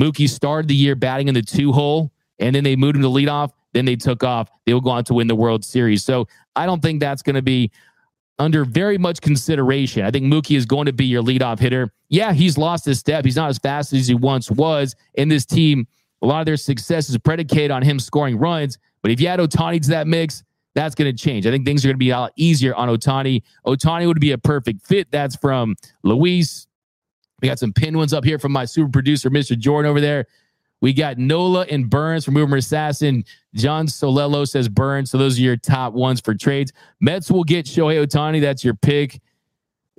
[0.00, 3.08] Mookie started the year batting in the two hole, and then they moved him to
[3.08, 3.50] leadoff.
[3.74, 4.48] Then they took off.
[4.64, 6.02] They will go on to win the World Series.
[6.02, 7.70] So I don't think that's going to be
[8.38, 10.04] under very much consideration.
[10.04, 11.92] I think Mookie is going to be your leadoff hitter.
[12.08, 13.24] Yeah, he's lost his step.
[13.24, 14.96] He's not as fast as he once was.
[15.14, 15.86] In this team,
[16.22, 18.78] a lot of their success is predicated on him scoring runs.
[19.02, 20.42] But if you add Ohtani to that mix,
[20.74, 21.46] that's going to change.
[21.46, 23.42] I think things are going to be a lot easier on Ohtani.
[23.66, 25.10] Ohtani would be a perfect fit.
[25.10, 26.66] That's from Luis.
[27.44, 29.54] We got some pin ones up here from my super producer, Mr.
[29.58, 30.24] Jordan, over there.
[30.80, 33.22] We got Nola and Burnes from Rumor Assassin.
[33.54, 35.10] John Solello says Burnes.
[35.10, 36.72] So those are your top ones for trades.
[37.02, 38.40] Mets will get Shohei Ohtani.
[38.40, 39.20] That's your pick.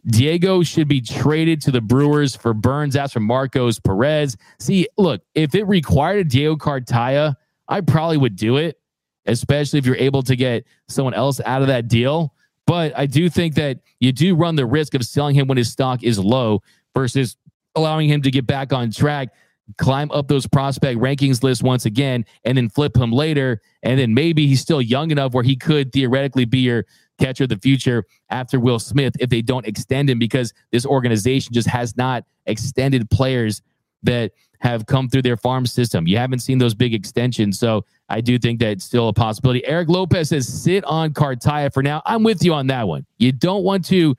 [0.07, 2.95] Diego should be traded to the Brewers for Burnes.
[2.95, 4.35] That's from Marcos Perez.
[4.57, 7.35] See, look, if it required a Diego Cartaya,
[7.67, 8.79] I probably would do it,
[9.27, 12.33] especially if you're able to get someone else out of that deal.
[12.65, 15.71] But I do think that you do run the risk of selling him when his
[15.71, 16.63] stock is low
[16.95, 17.37] versus
[17.75, 19.29] allowing him to get back on track
[19.77, 23.61] climb up those prospect rankings list once again and then flip him later.
[23.83, 26.85] And then maybe he's still young enough where he could theoretically be your
[27.19, 31.53] catcher of the future after Will Smith if they don't extend him because this organization
[31.53, 33.61] just has not extended players
[34.03, 36.07] that have come through their farm system.
[36.07, 37.59] You haven't seen those big extensions.
[37.59, 39.65] So I do think that's still a possibility.
[39.65, 42.01] Eric Lopez says sit on Cartaya for now.
[42.05, 43.05] I'm with you on that one.
[43.17, 44.15] You don't want to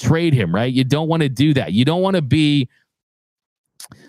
[0.00, 0.72] trade him, right?
[0.72, 1.72] You don't want to do that.
[1.72, 2.68] You don't want to be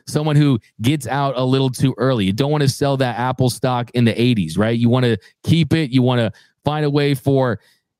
[0.08, 2.26] someone who gets out a little too early.
[2.26, 4.78] You don't want to sell that Apple stock in the 80s, right?
[4.78, 5.92] You want to keep it.
[5.92, 6.32] You want to
[6.64, 7.60] find a way for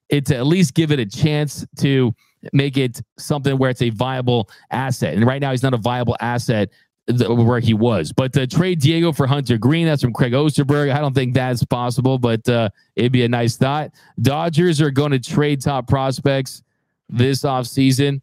[0.10, 2.14] it to at least give it a chance to
[2.54, 5.14] make it something where it's a viable asset.
[5.14, 6.70] And right now, he's not a viable asset
[7.08, 8.12] where he was.
[8.12, 10.94] But to trade Diego for Hunter Greene, that's from Craig Osterberg.
[10.94, 13.92] I don't think that's possible, but uh, it'd be a nice thought.
[14.22, 16.64] Dodgers are going to trade top prospects
[17.12, 18.22] this offseason.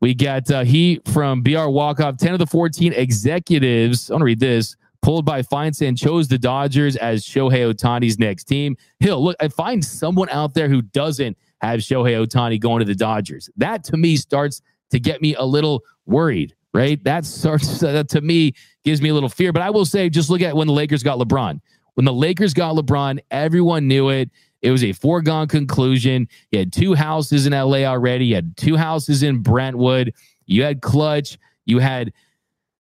[0.00, 2.18] We got uh, Heat from BR Walkoff.
[2.18, 6.38] 10 of the 14 executives, I want to read this, pulled by Feinsand, chose the
[6.38, 8.76] Dodgers as Shohei Ohtani's next team.
[9.00, 12.94] Hill, look, I find someone out there who doesn't have Shohei Ohtani going to the
[12.94, 13.48] Dodgers.
[13.56, 17.02] That to me starts to get me a little worried, right?
[17.04, 18.52] That starts that to me
[18.84, 19.52] gives me a little fear.
[19.52, 21.60] But I will say, just look at when the Lakers got LeBron.
[21.94, 24.30] When the Lakers got LeBron, everyone knew it.
[24.64, 26.26] It was a foregone conclusion.
[26.50, 28.28] He had two houses in LA already.
[28.28, 30.14] He had two houses in Brentwood.
[30.46, 31.36] You had Klutch.
[31.66, 32.14] You had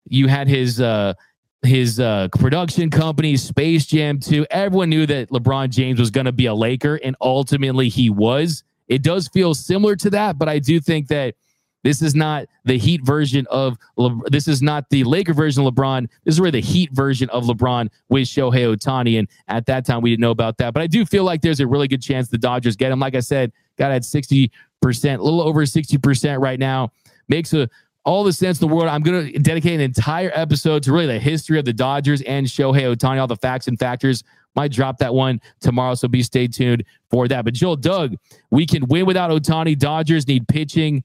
[0.08, 1.14] you had his uh
[1.62, 4.48] his uh production company, Space Jam 2.
[4.50, 8.64] Everyone knew that LeBron James was going to be a Laker, and ultimately he was.
[8.88, 11.36] It does feel similar to that, but I do think that
[11.84, 15.74] this is not the Heat version of Le- this is not the Laker version of
[15.74, 16.10] LeBron.
[16.24, 19.20] This is where the Heat version of LeBron with Shohei Ohtani.
[19.20, 20.74] And at that time, we didn't know about that.
[20.74, 23.00] But I do feel like there's a really good chance the Dodgers get him.
[23.00, 24.50] Like I said, got at 60%,
[24.84, 26.92] a little over 60% right now.
[27.28, 27.70] Makes a
[28.06, 28.90] all the sense in the world.
[28.90, 32.46] I'm going to dedicate an entire episode to really the history of the Dodgers and
[32.46, 34.24] Shohei Ohtani, all the facts and factors.
[34.56, 37.44] Might drop that one tomorrow, so be stay tuned for that.
[37.44, 38.16] But Joel Doug,
[38.52, 39.78] we can win without Ohtani.
[39.78, 41.04] Dodgers need pitching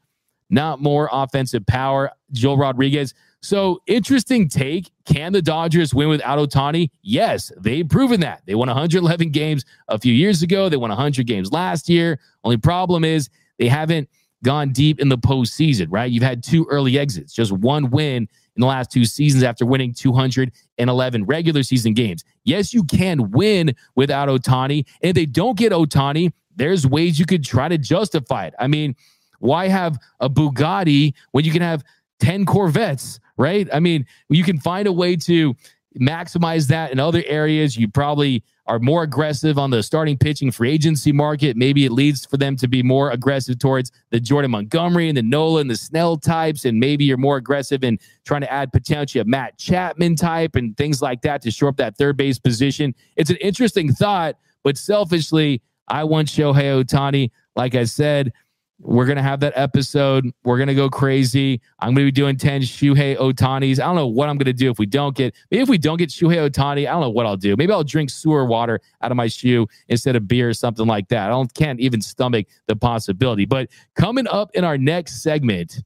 [0.50, 2.10] not more offensive power.
[2.32, 3.14] Joel Rodriguez.
[3.40, 4.90] So interesting take.
[5.04, 6.90] Can the Dodgers win without Ohtani?
[7.02, 8.42] Yes, they've proven that.
[8.46, 10.68] They won 111 games a few years ago.
[10.68, 12.18] They won 100 games last year.
[12.42, 14.08] Only problem is they haven't
[14.44, 16.10] gone deep in the postseason, right?
[16.10, 19.92] You've had two early exits, just one win in the last two seasons after winning
[19.94, 22.24] 211 regular season games.
[22.44, 24.84] Yes, you can win without Ohtani.
[25.02, 28.54] And if they don't get Ohtani, there's ways you could try to justify it.
[28.58, 28.96] I mean,
[29.38, 31.84] why have a Bugatti when you can have
[32.20, 33.68] 10 Corvettes, right?
[33.72, 35.54] I mean, you can find a way to
[35.98, 37.76] maximize that in other areas.
[37.76, 41.56] You probably are more aggressive on the starting pitching free agency market.
[41.56, 45.22] Maybe it leads for them to be more aggressive towards the Jordan Montgomery and the
[45.22, 46.66] Nola and the Snell types.
[46.66, 50.76] And maybe you're more aggressive in trying to add potentially a Matt Chapman type and
[50.76, 52.94] things like that to shore up that third base position.
[53.16, 57.30] It's an interesting thought, but selfishly, I want Shohei Ohtani.
[57.56, 58.32] Like I said,
[58.80, 60.30] we're to have that episode.
[60.44, 61.60] We're to go crazy.
[61.80, 63.80] I'm to be doing 10 Shohei Ohtanis.
[63.80, 65.96] I don't know what I'm to do if we don't get, maybe if we don't
[65.96, 67.56] get Shohei Ohtani, I don't know what I'll do.
[67.56, 71.08] Maybe I'll drink sewer water out of my shoe instead of beer or something like
[71.08, 71.26] that.
[71.26, 73.46] I don't, can't even stomach the possibility.
[73.46, 75.82] But coming up in our next segment,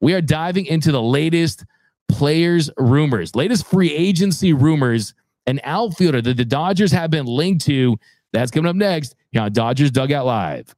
[0.00, 1.64] we are diving into the latest
[2.08, 5.14] players rumors, latest free agency rumors,
[5.46, 7.96] an outfielder that the Dodgers have been linked to.
[8.32, 10.74] That's coming up next here on Dodgers Dugout Live.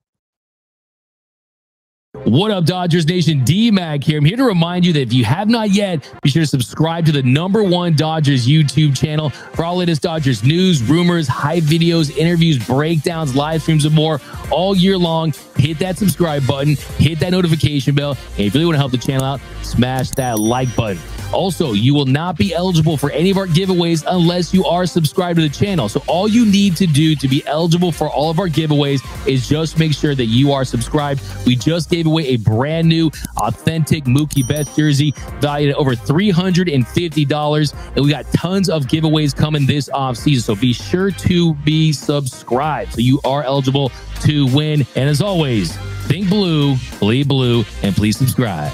[2.24, 3.44] What up, Dodgers Nation?
[3.44, 4.18] D Mag here.
[4.18, 7.06] I'm here to remind you that if you have not yet, be sure to subscribe
[7.06, 12.16] to the number one Dodgers YouTube channel for all latest Dodgers news, rumors, hype videos,
[12.16, 15.32] interviews, breakdowns, live streams, and more all year long.
[15.56, 18.92] Hit that subscribe button, hit that notification bell, and if you really want to help
[18.92, 21.00] the channel out, smash that like button.
[21.36, 25.38] Also, you will not be eligible for any of our giveaways unless you are subscribed
[25.38, 25.86] to the channel.
[25.86, 29.46] So all you need to do to be eligible for all of our giveaways is
[29.46, 31.20] just make sure that you are subscribed.
[31.44, 37.74] We just gave away a brand new authentic Mookie Betts jersey valued at over $350.
[37.94, 40.42] And we got tons of giveaways coming this off season.
[40.42, 44.86] So be sure to be subscribed so you are eligible to win.
[44.96, 45.76] And as always,
[46.06, 48.72] think blue, bleed blue, and please subscribe.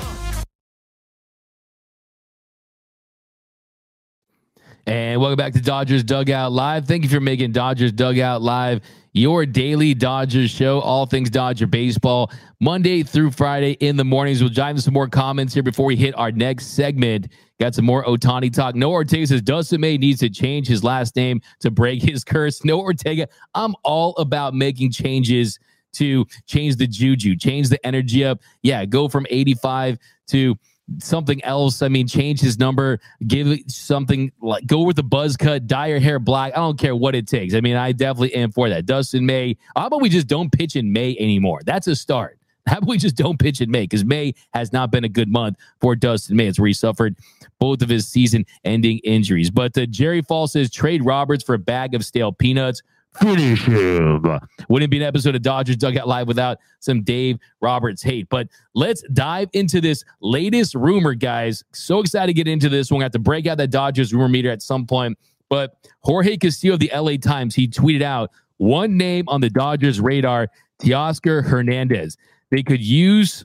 [4.86, 6.86] And welcome back to Dodgers Dugout Live.
[6.86, 8.80] Thank you for making Dodgers Dugout Live
[9.12, 14.40] your daily Dodgers show, all things Dodger baseball, Monday through Friday in the mornings.
[14.40, 17.28] We'll dive into some more comments here before we hit our next segment.
[17.60, 18.74] Got some more Ohtani talk.
[18.74, 22.64] No Ortega says Dustin May needs to change his last name to break his curse.
[22.72, 25.58] No Ortega, I'm all about making changes
[25.92, 28.40] to change the juju, change the energy up.
[28.62, 30.56] Yeah, go from 85 to
[30.98, 31.82] something else.
[31.82, 35.86] I mean, change his number, give it something like go with the buzz cut, dye
[35.86, 36.52] your hair black.
[36.54, 37.54] I don't care what it takes.
[37.54, 38.86] I mean, I definitely am for that.
[38.86, 41.60] Dustin May, how about we just don't pitch in May anymore?
[41.64, 42.38] That's a start.
[42.68, 43.82] How about we just don't pitch in May?
[43.82, 46.46] Because May has not been a good month for Dustin May.
[46.46, 47.16] It's where he suffered
[47.58, 49.50] both of his season ending injuries.
[49.50, 52.80] But uh, Jerry Fall says trade Roberts for a bag of stale peanuts.
[53.20, 54.24] Finish him.
[54.68, 58.28] Wouldn't be an episode of Dodgers Dugout Live without some Dave Roberts hate.
[58.30, 61.62] But let's dive into this latest rumor, guys.
[61.72, 62.90] So excited to get into this.
[62.90, 65.18] We're going to have to break out that Dodgers rumor meter at some point.
[65.50, 70.00] But Jorge Castillo of the LA Times, he tweeted out one name on the Dodgers
[70.00, 70.48] radar,
[70.80, 72.16] Teoscar Hernandez.
[72.50, 73.44] They could use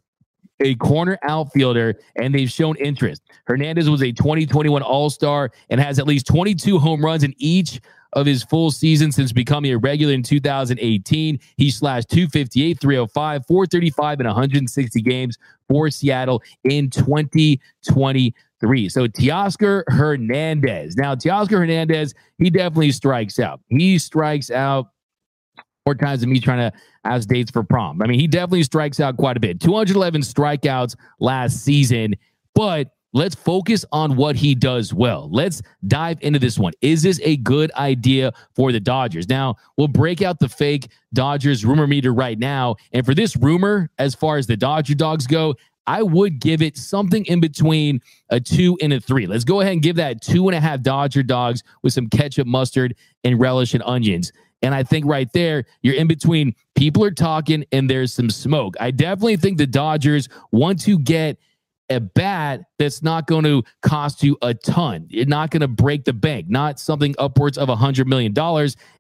[0.59, 3.21] a corner outfielder, and they've shown interest.
[3.45, 7.81] Hernandez was a 2021 All Star and has at least 22 home runs in each
[8.13, 11.39] of his full season since becoming a regular in 2018.
[11.57, 15.37] He slashed 258, 305, 435, and 160 games
[15.67, 18.89] for Seattle in 2023.
[18.89, 20.95] So Teoscar Hernandez.
[20.95, 23.59] Now, Teoscar Hernandez, he definitely strikes out.
[23.67, 24.91] He strikes out
[25.85, 28.01] more times than me trying to ask dates for prom.
[28.01, 29.61] I mean, he definitely strikes out quite a bit.
[29.61, 32.15] 211 strikeouts last season,
[32.53, 35.29] but Let's focus on what he does well.
[35.31, 36.73] Let's dive into this one.
[36.81, 39.29] Is this a good idea for the Dodgers?
[39.29, 42.75] Now, we'll break out the fake Dodgers rumor meter right now.
[42.91, 45.55] And for this rumor, as far as the Dodger dogs go,
[45.87, 49.25] I would give it something in between a two and a three.
[49.25, 52.45] Let's go ahead and give that two and a half Dodger dogs with some ketchup,
[52.45, 52.93] mustard,
[53.23, 54.33] and relish and onions.
[54.61, 58.75] And I think right there, you're in between people are talking and there's some smoke.
[58.79, 61.37] I definitely think the Dodgers want to get
[61.89, 65.05] a bat that's not going to cost you a ton.
[65.09, 68.33] You're not going to break the bank, not something upwards of a $100 million.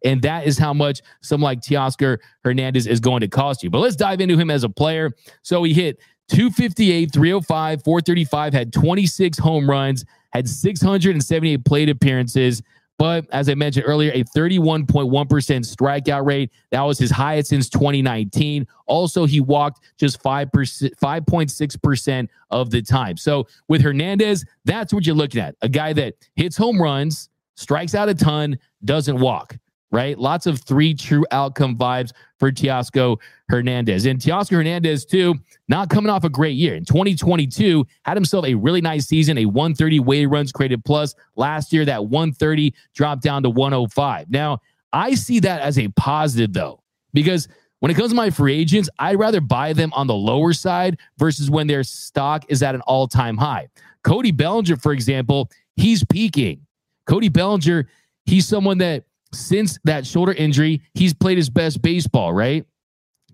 [0.05, 3.69] And that is how much someone like Teoscar Hernandez is going to cost you.
[3.69, 5.11] But let's dive into him as a player.
[5.43, 12.61] So he hit 258, 305, 435, had 26 home runs, had 678 plate appearances.
[12.97, 16.51] But as I mentioned earlier, a 31.1% strikeout rate.
[16.71, 18.65] That was his highest since 2019.
[18.87, 20.49] Also, he walked just 5%,
[20.95, 23.17] 5.6% of the time.
[23.17, 25.55] So with Hernandez, that's what you're looking at.
[25.61, 29.57] A guy that hits home runs, strikes out a ton, doesn't walk
[29.91, 30.17] right?
[30.17, 33.17] Lots of three true outcome vibes for Teoscar
[33.49, 34.05] Hernandez.
[34.05, 35.35] And Teoscar Hernandez, too,
[35.67, 36.75] not coming off a great year.
[36.75, 41.15] In 2022, had himself a really nice season, a 130 weighted runs created plus.
[41.35, 44.29] Last year, that 130 dropped down to 105.
[44.29, 44.59] Now,
[44.93, 46.81] I see that as a positive, though,
[47.13, 47.47] because
[47.79, 50.97] when it comes to my free agents, I'd rather buy them on the lower side
[51.17, 53.67] versus when their stock is at an all time high.
[54.03, 56.61] Cody Bellinger, for example, he's peaking.
[57.05, 57.87] Cody Bellinger,
[58.25, 59.03] he's someone that
[59.33, 62.65] since that shoulder injury, he's played his best baseball, right?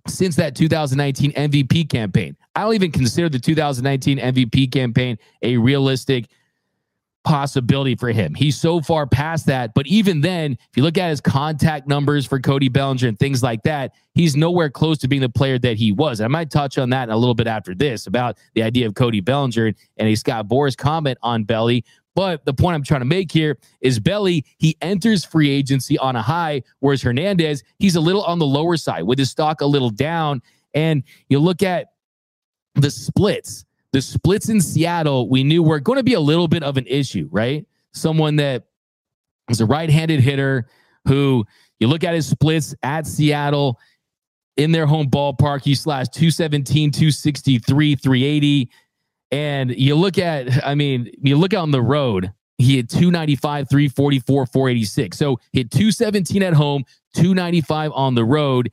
[0.08, 2.36] Since that 2019 MVP campaign.
[2.56, 6.28] I don't even consider the 2019 MVP campaign a realistic
[7.24, 8.34] possibility for him.
[8.36, 9.74] He's so far past that.
[9.74, 13.41] But even then, if you look at his contact numbers for Cody Bellinger and things
[13.41, 16.22] like that, he's nowhere close to being the player that he was.
[16.22, 18.96] I might touch on that in a little bit after this about the idea of
[18.96, 21.86] Cody Bellinger and a Scott Boras comment on Belly.
[22.16, 26.16] But the point I'm trying to make here is Belly, he enters free agency on
[26.16, 29.66] a high, whereas Hernandez, he's a little on the lower side with his stock a
[29.66, 30.41] little down.
[30.74, 31.88] And you look at
[32.76, 36.64] the splits the splits in Seattle, we knew were going to be a little bit
[36.64, 37.66] of an issue, right?
[37.93, 38.66] Someone that
[39.49, 40.68] is a right handed hitter
[41.07, 41.45] who
[41.80, 43.80] you look at his splits at Seattle
[44.57, 48.70] in their home ballpark, you slash 217, 263, 380.
[49.34, 54.46] And you look at, I mean, you look on the road, he had 295, 344,
[54.46, 55.18] 486.
[55.18, 58.72] So hit 217 at home, 295 on the road.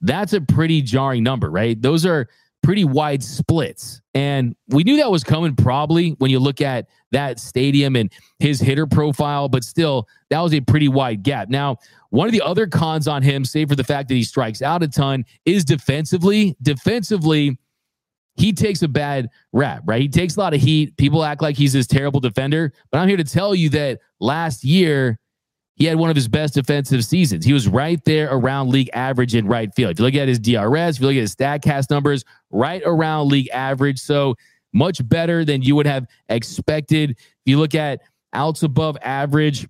[0.00, 1.80] That's a pretty jarring number, right?
[1.80, 2.28] Those are
[2.64, 4.00] pretty wide splits.
[4.12, 8.58] And we knew that was coming probably when you look at that stadium and his
[8.58, 11.48] hitter profile, but still, that was a pretty wide gap.
[11.48, 11.76] Now,
[12.10, 14.82] one of the other cons on him, save for the fact that he strikes out
[14.82, 16.56] a ton, is defensively.
[16.60, 17.56] Defensively,
[18.36, 20.00] he takes a bad rap, right?
[20.00, 20.96] He takes a lot of heat.
[20.96, 24.64] People act like he's this terrible defender, but I'm here to tell you that last
[24.64, 25.18] year,
[25.74, 27.44] he had one of his best defensive seasons.
[27.44, 29.92] He was right there around league average in right field.
[29.92, 33.28] If you look at his DRS, if you look at his StatCast numbers, right around
[33.28, 33.98] league average.
[33.98, 34.34] So
[34.72, 37.10] much better than you would have expected.
[37.10, 38.00] If you look at
[38.32, 39.66] outs above average,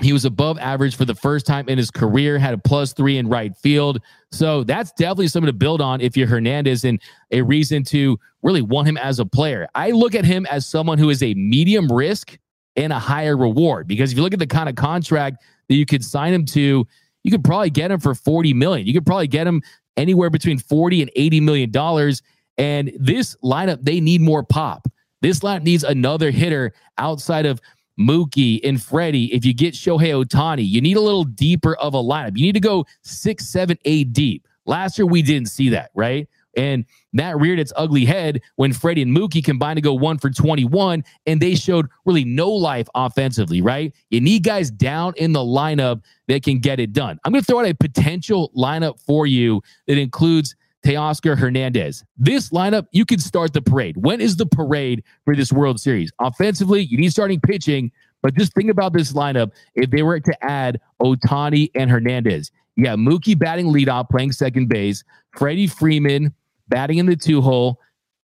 [0.00, 3.18] he was above average for the first time in his career, had a plus three
[3.18, 4.00] in right field.
[4.30, 8.62] So that's definitely something to build on if you're Hernandez and a reason to really
[8.62, 9.68] want him as a player.
[9.74, 12.38] I look at him as someone who is a medium risk
[12.76, 15.86] and a higher reward because if you look at the kind of contract that you
[15.86, 16.86] could sign him to,
[17.24, 18.86] you could probably get him for 40 million.
[18.86, 19.62] You could probably get him
[19.96, 22.22] anywhere between 40 and 80 million dollars.
[22.56, 24.88] And this lineup, they need more pop.
[25.20, 27.60] This lineup needs another hitter outside of
[27.98, 29.32] Mookie and Freddie.
[29.34, 32.36] If you get Shohei Ohtani, you need a little deeper of a lineup.
[32.36, 34.46] You need to go six, seven, eight deep.
[34.66, 36.28] Last year, we didn't see that, right?
[36.56, 40.28] And that reared its ugly head when Freddie and Mookie combined to go one for
[40.28, 43.94] 21, and they showed really no life offensively, right?
[44.10, 47.18] You need guys down in the lineup that can get it done.
[47.24, 50.54] I'm going to throw out a potential lineup for you that includes
[50.88, 52.02] Teoscar Hernandez.
[52.16, 53.98] This lineup, you can start the parade.
[53.98, 56.10] When is the parade for this World Series?
[56.18, 60.44] Offensively, you need starting pitching, but just think about this lineup if they were to
[60.44, 62.50] add Ohtani and Hernandez.
[62.76, 65.04] Yeah, Mookie batting leadoff, playing second base.
[65.36, 66.34] Freddie Freeman
[66.68, 67.80] batting in the two hole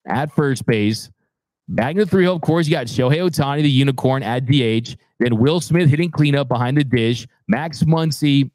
[0.07, 1.09] at first base.
[1.69, 4.95] Batting the three hole, of course, you got Shohei Ohtani, the unicorn, at DH.
[5.19, 7.25] Then Will Smith hitting cleanup behind the dish.
[7.47, 8.51] Max Muncy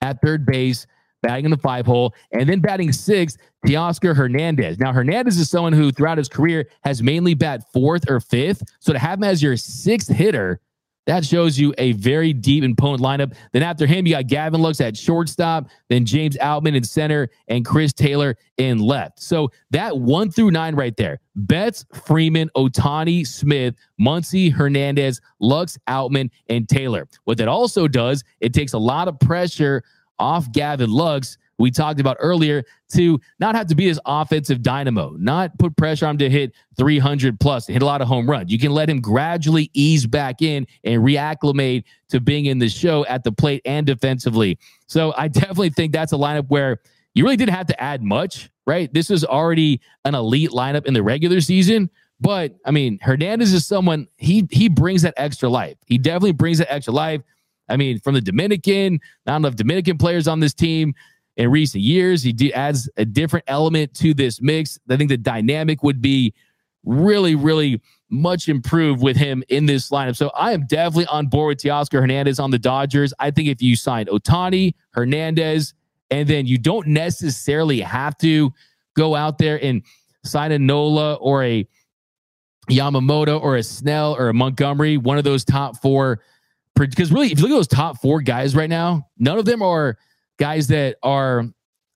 [0.00, 0.86] at third base,
[1.24, 2.14] batting in the five hole.
[2.32, 4.78] And then batting sixth, Teoscar Hernandez.
[4.78, 8.62] Now, Hernandez is someone who throughout his career has mainly bat fourth or fifth.
[8.80, 10.60] So to have him as your sixth hitter
[11.06, 13.34] that shows you a very deep and potent lineup.
[13.52, 17.64] Then after him, you got Gavin Lux at shortstop, then James Outman in center, and
[17.64, 19.20] Chris Taylor in left.
[19.20, 26.30] So that one through nine right there Betts, Freeman, Ohtani, Smith, Muncy, Hernandez, Lux, Outman,
[26.48, 27.06] and Taylor.
[27.24, 29.82] What that also does, it takes a lot of pressure
[30.18, 35.14] off Gavin Lux we talked about earlier to not have to be this offensive dynamo,
[35.18, 38.50] not put pressure on him to hit 300 plus, hit a lot of home runs.
[38.50, 43.04] You can let him gradually ease back in and reacclimate to being in the show
[43.06, 44.58] at the plate and defensively.
[44.86, 46.80] So I definitely think that's a lineup where
[47.14, 48.92] you really didn't have to add much, right?
[48.92, 51.90] This is already an elite lineup in the regular season.
[52.20, 55.76] But I mean, Hernandez is someone he he brings that extra life.
[55.86, 57.22] He definitely brings that extra life.
[57.68, 60.94] I mean, from the Dominican, not enough Dominican players on this team
[61.36, 62.22] in recent years.
[62.22, 64.78] He adds a different element to this mix.
[64.88, 66.34] I think the dynamic would be
[66.84, 70.16] really, really much improved with him in this lineup.
[70.16, 73.12] So I am definitely on board with Teoscar Hernandez on the Dodgers.
[73.18, 75.74] I think if you sign Ohtani, Hernandez,
[76.10, 78.52] and then you don't necessarily have to
[78.94, 79.82] go out there and
[80.24, 81.66] sign a Nola or a
[82.70, 86.20] Yamamoto or a Snell or a Montgomery, one of those top four.
[86.76, 89.62] Because really, if you look at those top four guys right now, none of them
[89.62, 89.96] are–
[90.38, 91.44] guys that are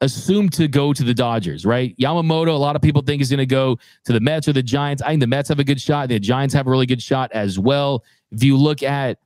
[0.01, 1.97] assumed to go to the Dodgers, right?
[1.97, 4.63] Yamamoto, a lot of people think is going to go to the Mets or the
[4.63, 5.03] Giants.
[5.03, 6.09] I think the Mets have a good shot.
[6.09, 8.05] The Giants have a really good shot as well.
[8.31, 9.19] If you look at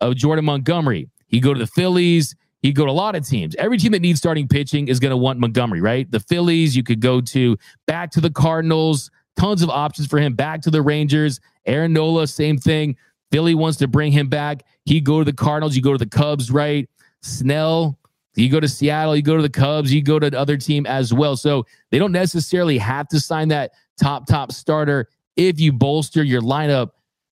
[0.00, 2.36] uh, Jordan Montgomery, he go to the Phillies.
[2.60, 3.54] He go to a lot of teams.
[3.56, 6.10] Every team that needs starting pitching is going to want Montgomery, right?
[6.10, 7.56] The Phillies, you could go to
[7.86, 9.10] back to the Cardinals.
[9.36, 10.34] Tons of options for him.
[10.34, 11.40] Back to the Rangers.
[11.64, 12.96] Aaron Nola, same thing.
[13.30, 14.64] Philly wants to bring him back.
[14.84, 15.76] He go to the Cardinals.
[15.76, 16.88] You go to the Cubs, right?
[17.22, 17.98] Snell,
[18.34, 20.86] you go to Seattle, you go to the Cubs, you go to the other team
[20.86, 21.36] as well.
[21.36, 26.40] So they don't necessarily have to sign that top, top starter if you bolster your
[26.40, 26.90] lineup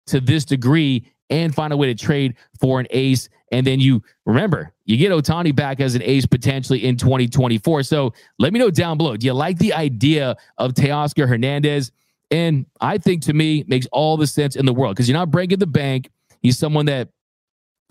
[0.07, 3.29] to this degree and find a way to trade for an ace.
[3.51, 7.83] And then you remember, you get Ohtani back as an ace potentially in 2024.
[7.83, 9.15] So let me know down below.
[9.17, 11.91] Do you like the idea of Teoscar Hernandez?
[12.31, 15.31] And I think to me makes all the sense in the world because you're not
[15.31, 16.09] breaking the bank.
[16.41, 17.09] He's someone that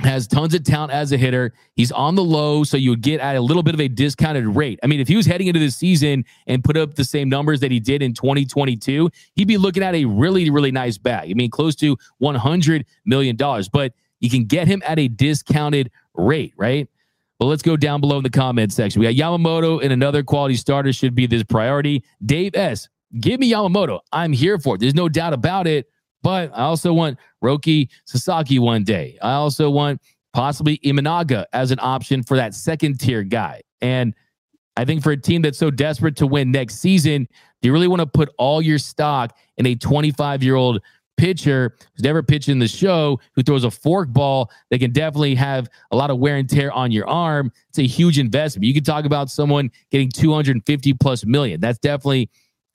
[0.01, 1.53] has tons of talent as a hitter.
[1.77, 4.47] He's on the low, so you would get at a little bit of a discounted
[4.47, 4.81] rate.
[4.83, 7.61] I mean, if he was heading into the season and put up the same numbers
[7.61, 11.31] that he did in 2022, he'd be looking at a really, really nice bag.
[11.31, 13.37] I mean, close to $100 million,
[13.73, 16.89] but you can get him at a discounted rate, right?
[17.39, 19.01] But let's go down below in the comment section.
[19.01, 22.05] We got Yamamoto and another quality starter should be this priority.
[22.25, 22.89] Dave S.,
[23.21, 24.01] give me Yamamoto.
[24.13, 24.79] I'm here for it.
[24.79, 25.89] There's no doubt about it.
[26.23, 29.19] But I also want Roki Sasaki one day.
[29.23, 30.01] I also want
[30.33, 33.63] possibly Imanaga as an option for that second tier guy.
[33.81, 34.15] And
[34.77, 37.29] I think for a team that's so desperate to win next season,
[37.61, 40.81] do you really want to put all your stock in a 25 year old
[41.19, 45.35] pitcher who's never pitched in the show, who throws a fork ball that can definitely
[45.35, 47.53] have a lot of wear and tear on your arm?
[47.69, 48.65] It's a huge investment.
[48.65, 51.61] You could talk about someone getting 250 plus million.
[51.61, 52.31] That's definitely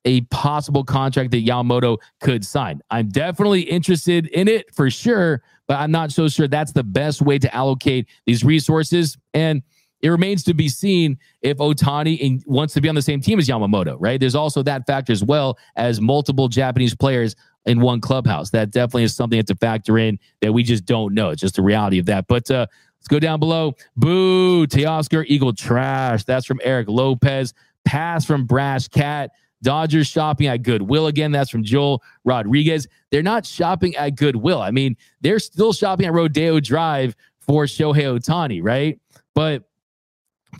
[0.05, 2.81] a possible contract that Yamamoto could sign.
[2.89, 7.21] I'm definitely interested in it for sure, but I'm not so sure that's the best
[7.21, 9.17] way to allocate these resources.
[9.33, 9.61] And
[10.01, 13.47] it remains to be seen if Ohtani wants to be on the same team as
[13.47, 14.19] Yamamoto, right?
[14.19, 17.35] There's also that factor as well as multiple Japanese players
[17.65, 18.51] in one clubhouse.
[18.51, 21.31] That definitely is something to factor in that we just don't know.
[21.31, 22.27] It's just the reality of that.
[22.27, 22.67] But uh,
[22.99, 23.73] let's go down below.
[23.95, 26.23] Boo, Teoscar Eagle trash.
[26.23, 27.53] That's from Eric Lopez.
[27.83, 29.31] Pass from Brash Cat.
[29.63, 31.31] Dodgers shopping at Goodwill again.
[31.31, 32.87] That's from Joel Rodriguez.
[33.11, 34.61] They're not shopping at Goodwill.
[34.61, 38.99] I mean, they're still shopping at Rodeo Drive for Shohei Ohtani, right?
[39.33, 39.63] But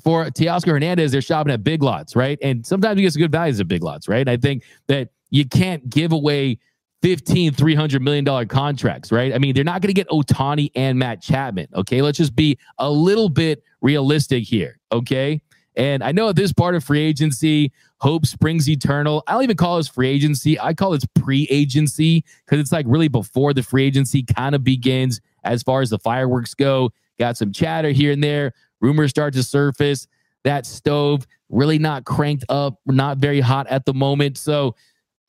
[0.03, 2.37] for Teoscar Hernandez, they're shopping at Big Lots, right?
[2.41, 4.27] And sometimes you get some good values at Big Lots, right?
[4.27, 6.59] I think that you can't give away
[7.03, 10.97] 15 300 million dollar contracts right i mean they're not going to get ohtani and
[10.97, 15.39] matt chapman okay let's just be a little bit realistic here okay
[15.77, 19.23] and I know at this part of free agency, hope springs eternal.
[19.27, 20.59] I don't even call this free agency.
[20.59, 24.63] I call it pre agency because it's like really before the free agency kind of
[24.63, 26.91] begins as far as the fireworks go.
[27.19, 28.53] Got some chatter here and there.
[28.81, 30.07] Rumors start to surface.
[30.43, 34.39] That stove really not cranked up, not very hot at the moment.
[34.39, 34.75] So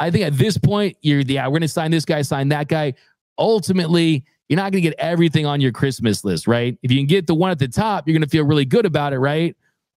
[0.00, 2.94] I think at this point, you're, yeah, we're to sign this guy, sign that guy.
[3.38, 6.78] Ultimately, you're not to get everything on your Christmas list, right?
[6.82, 9.12] If you can get the one at the top, you're to feel really good about
[9.12, 9.54] it, right?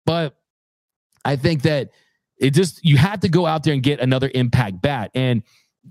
[0.07, 0.37] But
[1.25, 1.91] I think that
[2.39, 5.11] it just you have to go out there and get another impact bat.
[5.15, 5.43] And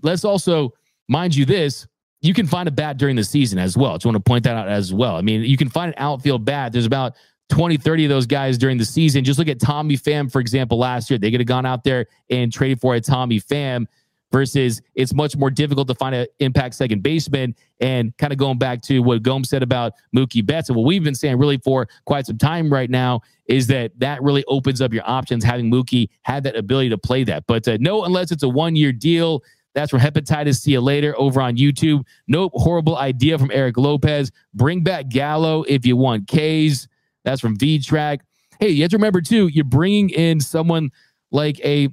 [0.01, 0.73] let's also
[1.07, 1.87] mind you this,
[2.21, 3.91] you can find a bat during the season as well.
[3.91, 5.15] I just want to point that out as well.
[5.15, 6.73] I mean, you can find an outfield bat.
[6.73, 7.15] There's about
[7.49, 9.23] 20, 30 of those guys during the season.
[9.23, 11.17] Just look at Tommy Pham, for example, last year.
[11.17, 13.85] They could have gone out there and traded for a Tommy Pham
[14.31, 17.55] versus it's much more difficult to find an impact second baseman.
[17.79, 21.03] And kind of going back to what Gomes said about Mookie Betts and what we've
[21.03, 24.93] been saying really for quite some time right now is that that really opens up
[24.93, 27.45] your options having Mookie have that ability to play that.
[27.47, 29.43] But uh, no, unless it's a one year deal.
[29.75, 30.61] That's from Hepatitis.
[30.61, 32.03] See you later over on YouTube.
[32.27, 32.51] Nope.
[32.55, 34.31] Horrible idea from Eric Lopez.
[34.53, 36.87] Bring back Gallo if you want K's.
[37.23, 38.21] That's from V Track.
[38.59, 40.89] Hey, you have to remember too, you're bringing in someone
[41.31, 41.89] like a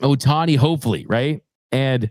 [0.00, 1.42] Ohtani, hopefully, right?
[1.72, 2.10] And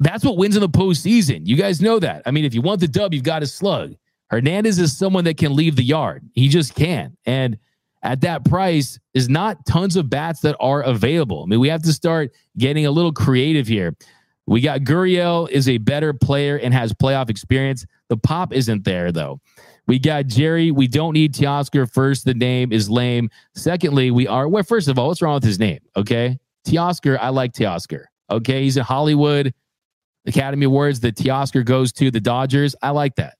[0.00, 1.46] that's what wins in the postseason.
[1.46, 2.22] You guys know that.
[2.26, 3.94] I mean, if you want the dub, you've got to slug.
[4.30, 6.28] Hernandez is someone that can leave the yard.
[6.34, 7.16] He just can.
[7.24, 7.58] And
[8.02, 11.42] at that price is not tons of bats that are available.
[11.42, 13.96] I mean, we have to start getting a little creative here.
[14.46, 17.84] We got Gurriel is a better player and has playoff experience.
[18.08, 19.40] The pop isn't there though.
[19.86, 20.70] We got Jerry.
[20.70, 21.90] We don't need Teoscar.
[21.90, 23.30] First, the name is lame.
[23.54, 24.62] Secondly, we are well.
[24.62, 25.80] First of all, what's wrong with his name?
[25.96, 26.38] Okay,
[26.68, 28.04] Teoscar, I like Teoscar.
[28.30, 29.54] Okay, he's in Hollywood
[30.26, 31.00] Academy Awards.
[31.00, 32.76] The Teoscar goes to the Dodgers.
[32.82, 33.36] I like that.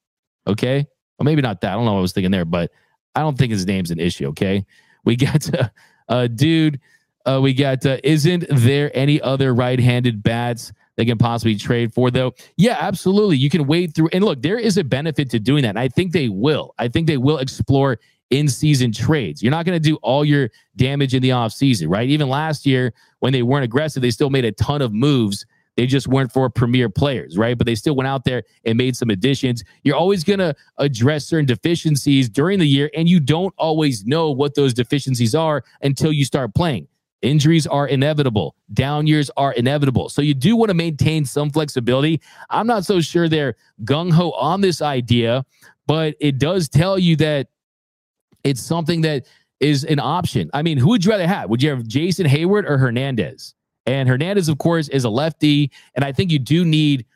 [0.46, 0.86] Okay,
[1.18, 1.72] well maybe not that.
[1.72, 2.70] I don't know what I was thinking there, but
[3.14, 4.28] I don't think his name's an issue.
[4.28, 4.64] Okay,
[5.04, 5.48] we got
[6.08, 6.80] a, dude.
[7.26, 7.84] Uh, we got.
[7.84, 12.32] Uh, isn't there any other right-handed bats they can possibly trade for though?
[12.56, 13.36] Yeah, absolutely.
[13.36, 14.40] You can wade through and look.
[14.40, 15.70] There is a benefit to doing that.
[15.70, 16.74] And I think they will.
[16.78, 17.98] I think they will explore
[18.30, 19.42] in season trades.
[19.42, 22.08] You're not going to do all your damage in the offseason, right?
[22.08, 25.46] Even last year, when they weren't aggressive, they still made a ton of moves.
[25.76, 27.56] They just weren't for premier players, right?
[27.56, 29.62] But they still went out there and made some additions.
[29.84, 34.32] You're always going to address certain deficiencies during the year, and you don't always know
[34.32, 36.88] what those deficiencies are until you start playing.
[37.22, 38.54] Injuries are inevitable.
[38.72, 40.08] Down years are inevitable.
[40.08, 42.20] So you do want to maintain some flexibility.
[42.50, 45.44] I'm not so sure they're gung ho on this idea,
[45.86, 47.48] but it does tell you that
[48.44, 49.26] it's something that
[49.60, 50.50] is an option.
[50.54, 51.50] I mean, who would you rather have?
[51.50, 53.54] Would you have Jason Heyward or Hernandez?
[53.86, 55.70] And Hernandez, of course, is a lefty.
[55.94, 57.06] And I think you do need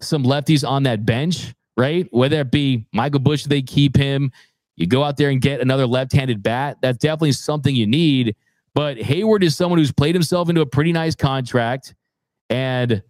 [0.00, 2.06] some lefties on that bench, right?
[2.10, 4.32] Whether it be Michael Busch, they keep him.
[4.76, 6.78] You go out there and get another left handed bat.
[6.82, 8.34] That's definitely something you need.
[8.74, 11.94] But Heyward is someone who's played himself into a pretty nice contract.
[12.48, 13.02] And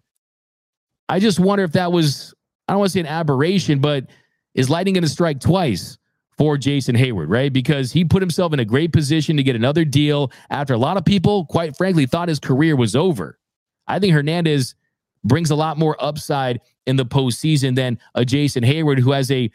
[1.09, 2.33] I just wonder if that was,
[2.67, 4.05] I don't want to say an aberration, but
[4.53, 5.97] is Lightning going to strike twice
[6.41, 7.53] for Jason Heyward, right?
[7.53, 10.97] Because he put himself in a great position to get another deal after a lot
[10.97, 13.37] of people, quite frankly, thought his career was over.
[13.85, 14.73] I think Hernandez
[15.23, 19.51] brings a lot more upside in the postseason than a Jason Heyward who has a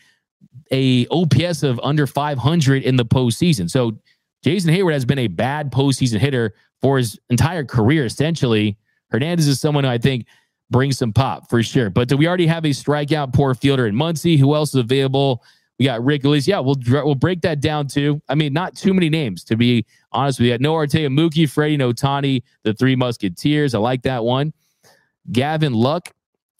[0.71, 3.69] a OPS of under 500 in the postseason.
[3.69, 3.99] So
[4.45, 8.79] Jason Heyward has been a bad postseason hitter for his entire career, essentially.
[9.11, 10.27] Hernandez is someone who I think
[10.71, 11.91] brings some pop for sure.
[11.91, 14.39] But do we already have a strikeout poor fielder in Muncy?
[14.39, 15.43] Who else is available?
[15.79, 16.49] We got Rick Elise.
[16.49, 18.21] Yeah, we'll we'll break that down too.
[18.29, 20.59] I mean, not too many names to be honest with you.
[20.59, 23.75] No Artea, Mookie, Freddie, Ohtani, the Three Musketeers.
[23.75, 24.53] I like that one.
[25.33, 26.13] Gavin Luck,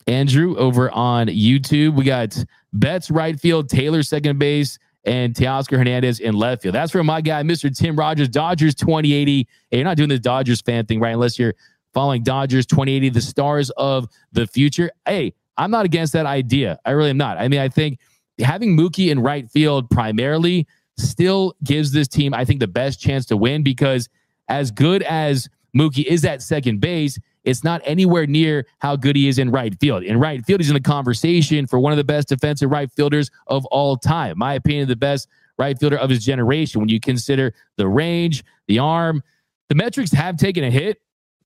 [0.05, 1.95] Andrew over on YouTube.
[1.95, 2.37] We got
[2.73, 6.75] Betts right field, Taylor second base, and Teoscar Hernandez in left field.
[6.75, 7.75] That's from my guy, Mr.
[7.75, 9.47] Tim Rogers, Dodgers 2080.
[9.71, 11.13] Hey, you're not doing the Dodgers fan thing, right?
[11.13, 11.55] Unless you're
[11.93, 14.91] following Dodgers 2080, the stars of the future.
[15.05, 16.79] Hey, I'm not against that idea.
[16.85, 17.37] I really am not.
[17.39, 17.99] I mean, I think
[18.39, 20.67] having Mookie in right field primarily
[20.97, 24.09] still gives this team, I think, the best chance to win because
[24.49, 29.27] as good as Mookie is at second base, it's not anywhere near how good he
[29.27, 30.03] is in right field.
[30.03, 33.29] In right field, he's in the conversation for one of the best defensive right fielders
[33.47, 34.37] of all time.
[34.37, 35.27] My opinion, the best
[35.57, 36.81] right fielder of his generation.
[36.81, 39.23] When you consider the range, the arm,
[39.69, 41.01] the metrics have taken a hit.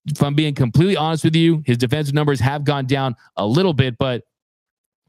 [0.08, 3.74] If I'm being completely honest with you, his defensive numbers have gone down a little
[3.74, 4.24] bit, but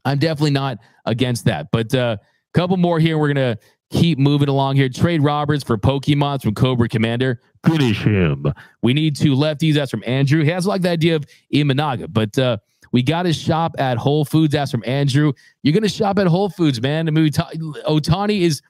[0.05, 1.69] I'm definitely not against that.
[1.71, 2.17] But a uh,
[2.53, 3.17] couple more here.
[3.17, 4.89] We're going to keep moving along here.
[4.89, 7.41] Trade Roberts for Pokemon from Cobra Commander.
[7.65, 8.51] Finish him.
[8.81, 9.75] We need two lefties.
[9.75, 10.43] That's from Andrew.
[10.43, 12.57] He has like the idea of Imanaga, but uh,
[12.91, 14.53] we got to shop at Whole Foods.
[14.53, 15.31] That's from Andrew.
[15.61, 17.07] You're going to shop at Whole Foods, man.
[17.07, 18.61] I mean, Ohtani is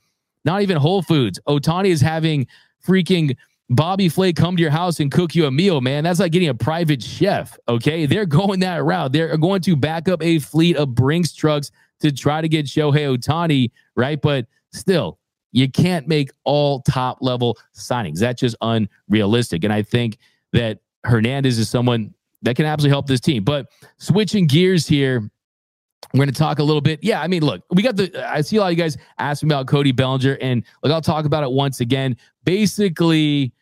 [0.46, 1.40] not even Whole Foods.
[1.48, 2.48] Ohtani is having
[2.86, 3.36] freaking
[3.76, 6.04] Bobby Flay come to your house and cook you a meal, man.
[6.04, 7.58] That's like getting a private chef.
[7.68, 8.06] Okay.
[8.14, 9.12] They're going that route.
[9.12, 11.72] They're going to back up a fleet of Brinks trucks
[12.02, 14.22] to try to get Shohei Ohtani, right?
[14.22, 15.20] But still,
[15.52, 18.20] you can't make all top level signings.
[18.20, 19.64] That's just unrealistic.
[19.64, 20.18] And I think
[20.52, 23.44] that Hernandez is someone that can absolutely help this team.
[23.44, 23.68] But
[23.98, 25.30] switching gears here,
[26.14, 27.00] we're going to talk a little bit.
[27.02, 28.32] Yeah, I mean, look, we got the.
[28.32, 31.26] I see a lot of you guys asking about Cody Bellinger, and look, I'll talk
[31.26, 32.18] about it once again.
[32.44, 33.54] Basically,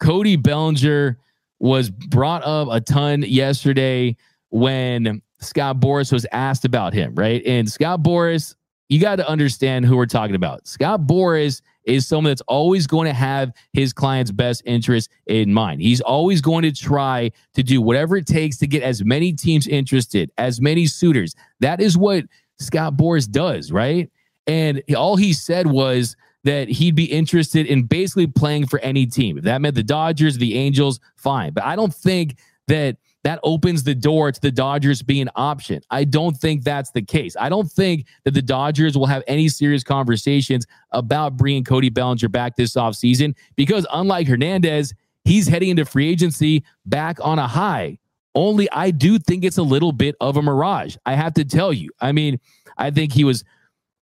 [0.00, 1.18] Cody Bellinger
[1.58, 4.16] was brought up a ton yesterday
[4.48, 7.42] when Scott Boras was asked about him, right?
[7.46, 8.56] And Scott Boras,
[8.88, 10.66] you got to understand who we're talking about.
[10.66, 15.80] Scott Boras is someone that's always going to have his client's best interest in mind.
[15.80, 19.66] He's always going to try to do whatever it takes to get as many teams
[19.68, 21.34] interested, as many suitors.
[21.60, 22.24] That is what
[22.58, 24.10] Scott Boras does, right?
[24.46, 29.38] And all he said was that he'd be interested in basically playing for any team.
[29.38, 31.52] If that meant the Dodgers, the Angels, fine.
[31.52, 32.36] But I don't think
[32.68, 35.82] that that opens the door to the Dodgers being an option.
[35.90, 37.36] I don't think that's the case.
[37.38, 42.28] I don't think that the Dodgers will have any serious conversations about bringing Cody Bellinger
[42.28, 47.98] back this offseason because, unlike Hernandez, he's heading into free agency back on a high.
[48.34, 50.96] Only I do think it's a little bit of a mirage.
[51.04, 51.90] I have to tell you.
[52.00, 52.40] I mean,
[52.78, 53.44] I think he was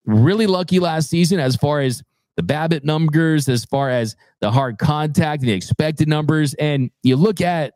[0.04, 2.02] really lucky last season as far as
[2.38, 6.54] the BABIP numbers, as far as the hard contact and the expected numbers.
[6.54, 7.74] And you look at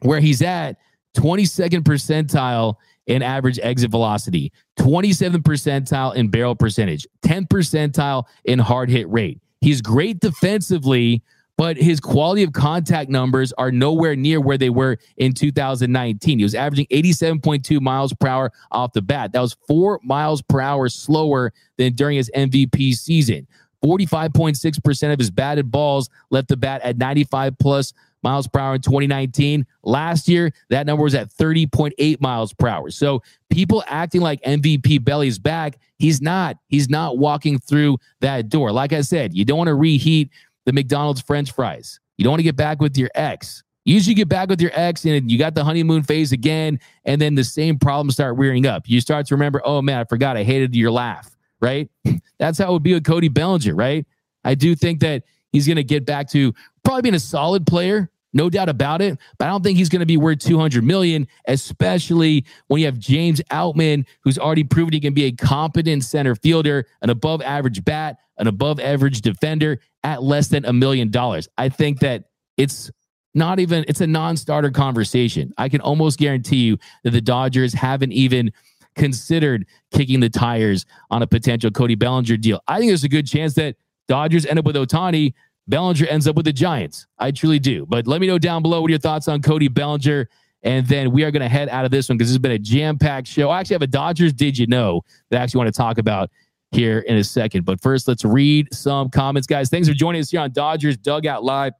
[0.00, 0.78] where he's at
[1.16, 2.74] 22nd percentile
[3.06, 9.40] in average exit velocity, 27th percentile in barrel percentage, 10th percentile in hard hit rate.
[9.60, 11.22] He's great defensively,
[11.62, 16.38] but his quality of contact numbers are nowhere near where they were in 2019.
[16.40, 19.30] He was averaging 87.2 miles per hour off the bat.
[19.30, 23.46] That was four miles per hour slower than during his MVP season.
[23.80, 27.94] 45.6% of his batted balls left the bat at 95 plus
[28.24, 29.64] miles per hour in 2019.
[29.84, 32.90] Last year, that number was at 30.8 miles per hour.
[32.90, 35.78] So people acting like MVP Belly's back.
[36.00, 36.56] He's not.
[36.66, 38.72] He's not walking through that door.
[38.72, 40.30] Like I said, you don't want to reheat
[40.66, 41.98] the McDonald's French fries.
[42.18, 43.62] You don't want to get back with your ex.
[43.84, 47.34] Usually, get back with your ex and you got the honeymoon phase again, and then
[47.34, 48.88] the same problems start rearing up.
[48.88, 51.90] You start to remember, oh man, I forgot I hated your laugh, right?
[52.38, 54.06] That's how it would be with Cody Bellinger, right?
[54.44, 56.54] I do think that he's going to get back to
[56.84, 59.18] probably being a solid player, no doubt about it.
[59.38, 62.98] But I don't think he's going to be worth 200 million, especially when you have
[62.98, 67.84] James Outman, who's already proven he can be a competent center fielder, an above average
[67.84, 71.48] bat, an above average defender at less than a million dollars.
[71.58, 72.24] I think that
[72.56, 72.90] it's
[73.34, 75.52] not even, it's a non starter conversation.
[75.56, 78.52] I can almost guarantee you that the Dodgers haven't even
[78.94, 82.60] considered kicking the tires on a potential Cody Bellinger deal.
[82.68, 83.76] I think there's a good chance that
[84.08, 85.32] Dodgers end up with Ohtani
[85.68, 87.06] Bellinger ends up with the Giants.
[87.18, 87.86] I truly do.
[87.86, 90.28] But let me know down below what your thoughts on Cody Bellinger.
[90.64, 92.52] And then we are going to head out of this one because this has been
[92.52, 93.50] a jam packed show.
[93.50, 96.30] I actually have a Dodgers Did You Know that I actually want to talk about
[96.70, 97.64] here in a second.
[97.64, 99.70] But first, let's read some comments, guys.
[99.70, 101.72] Thanks for joining us here on Dodgers Dugout Live.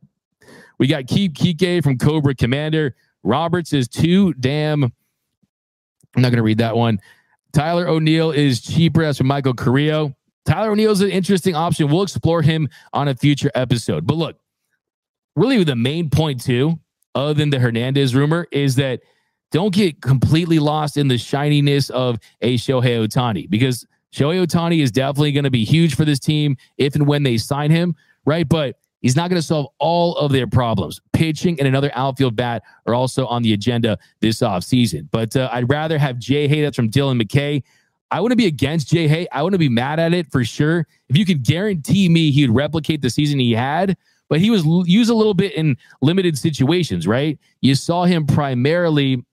[0.78, 2.96] We got Keep Kike from Cobra Commander.
[3.22, 4.84] Roberts is too damn.
[4.84, 4.92] I'm
[6.22, 7.00] not going to read that one.
[7.52, 9.02] Tyler O'Neill is cheaper.
[9.02, 10.14] That's from Michael Carrillo.
[10.44, 11.88] Tyler O'Neill is an interesting option.
[11.88, 14.06] We'll explore him on a future episode.
[14.06, 14.36] But look,
[15.36, 16.78] really the main point too,
[17.14, 19.00] other than the Hernandez rumor, is that
[19.50, 24.90] don't get completely lost in the shininess of a Shohei Ohtani because Shohei Ohtani is
[24.90, 28.48] definitely going to be huge for this team if and when they sign him, right?
[28.48, 31.00] But he's not going to solve all of their problems.
[31.12, 35.08] Pitching and another outfield bat are also on the agenda this offseason.
[35.10, 37.62] But uh, I'd rather have Jay Hay, that's from Dylan McKay.
[38.12, 39.26] I wouldn't be against Jay Hay.
[39.32, 40.86] I wouldn't be mad at it for sure.
[41.08, 43.96] If you could guarantee me he would replicate the season he had,
[44.28, 47.38] but he was used a little bit in limited situations, right?
[47.62, 49.24] You saw him primarily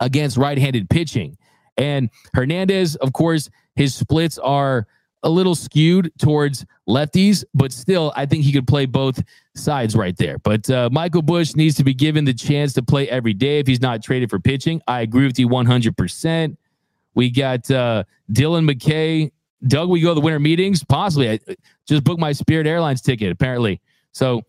[0.00, 1.38] against right handed pitching.
[1.76, 4.86] And Hernandez, of course, his splits are
[5.22, 9.22] a little skewed towards lefties, but still, I think he could play both
[9.54, 10.38] sides right there.
[10.38, 13.68] But uh, Michael Busch needs to be given the chance to play every day if
[13.68, 14.82] he's not traded for pitching.
[14.88, 16.56] I agree with you 100%.
[17.14, 19.30] We got uh, Dylan McKay.
[19.66, 20.82] Doug, we go to the winter meetings?
[20.82, 21.30] Possibly.
[21.30, 21.38] I
[21.86, 23.80] just booked my Spirit Airlines ticket, apparently.
[24.12, 24.42] So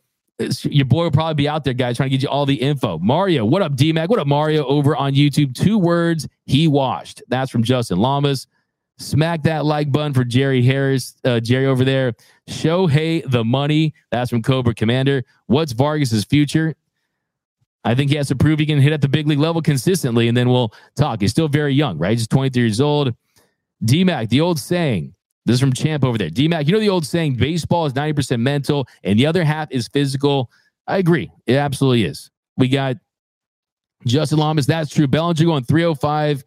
[0.64, 2.97] your boy will probably be out there, guys, trying to get you all the info.
[2.97, 4.09] Mario, what up, DMAC?
[4.09, 5.53] What up, Mario, over on YouTube?
[5.53, 7.22] Two words, he washed.
[7.28, 8.47] That's from Justin Lamas.
[8.99, 12.14] Smack that like button for Jerry Harris, uh, Jerry over there.
[12.47, 13.93] Show hey the money.
[14.11, 15.24] That's from Cobra Commander.
[15.47, 16.76] What's Vargas's future?
[17.84, 20.28] I think he has to prove he can hit at the big league level consistently,
[20.28, 21.22] and then we'll talk.
[21.22, 22.18] He's still very young, right?
[22.18, 23.14] He's 23 years old.
[23.84, 25.14] DMAC, the old saying,
[25.46, 26.30] this is from Champ over there.
[26.30, 29.90] DMAC, you know the old saying, baseball is 90% mental and the other half is
[29.90, 30.50] physical.
[30.88, 31.32] I agree.
[31.46, 32.32] It absolutely is.
[32.56, 32.96] We got
[34.06, 34.66] Justin Lamas.
[34.66, 35.08] That's true.
[35.08, 36.44] Bellinger going 305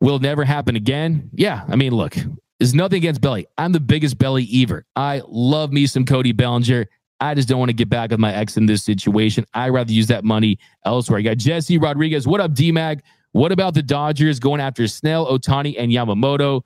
[0.00, 1.28] will never happen again.
[1.34, 1.64] Yeah.
[1.68, 2.16] I mean, look,
[2.58, 3.46] there's nothing against Belly.
[3.58, 4.86] I'm the biggest Belly ever.
[4.96, 6.86] I love me some Cody Bellinger.
[7.20, 9.44] I just don't want to get back with my ex in this situation.
[9.54, 11.18] I'd rather use that money elsewhere.
[11.18, 12.26] I got Jesse Rodriguez.
[12.26, 13.00] What up, DMAG?
[13.32, 16.62] What about the Dodgers going after Snell, Ohtani, and Yamamoto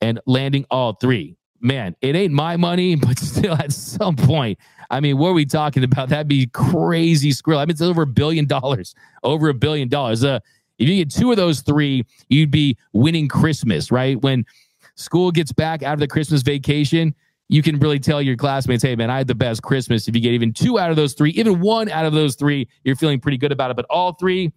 [0.00, 1.36] and landing all three?
[1.60, 4.58] Man, it ain't my money, but still, at some point,
[4.90, 6.08] I mean, what are we talking about?
[6.08, 7.60] That'd be crazy squirrel.
[7.60, 10.24] I mean, it's over a billion dollars, over a billion dollars.
[10.24, 10.40] Uh,
[10.78, 14.20] if you get two of those three, you'd be winning Christmas, right?
[14.20, 14.46] When
[14.94, 17.14] school gets back out of the Christmas vacation,
[17.50, 20.06] you can really tell your classmates, hey, man, I had the best Christmas.
[20.06, 22.68] If you get even two out of those three, even one out of those three,
[22.84, 23.76] you're feeling pretty good about it.
[23.76, 24.52] But all three,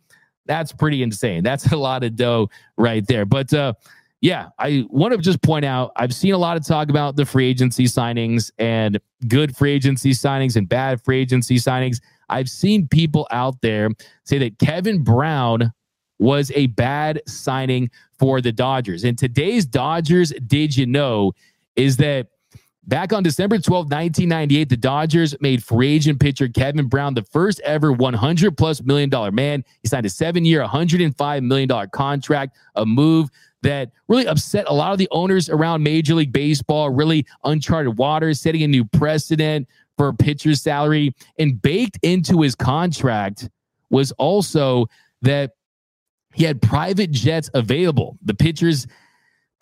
[0.46, 1.44] that's pretty insane.
[1.44, 3.26] That's a lot of dough right there.
[3.26, 3.74] But uh,
[4.22, 7.26] yeah, I want to just point out I've seen a lot of talk about the
[7.26, 12.00] free agency signings and good free agency signings and bad free agency signings.
[12.30, 13.90] I've seen people out there
[14.24, 15.74] say that Kevin Brown
[16.20, 17.90] was a bad signing
[18.20, 19.04] for the Dodgers.
[19.04, 21.32] And today's Dodgers, did you know,
[21.76, 22.28] is that
[22.86, 27.62] Back on December 12, 1998, the Dodgers made free agent pitcher Kevin Brown the first
[27.62, 29.64] ever 100 plus million dollar man.
[29.82, 33.30] He signed a seven year, $105 million contract, a move
[33.62, 38.42] that really upset a lot of the owners around Major League Baseball, really uncharted waters,
[38.42, 39.66] setting a new precedent
[39.98, 41.16] for pitcher's salary.
[41.40, 43.50] And baked into his contract
[43.90, 44.88] was also
[45.22, 45.52] that
[46.34, 48.18] he had private jets available.
[48.26, 48.88] The pitchers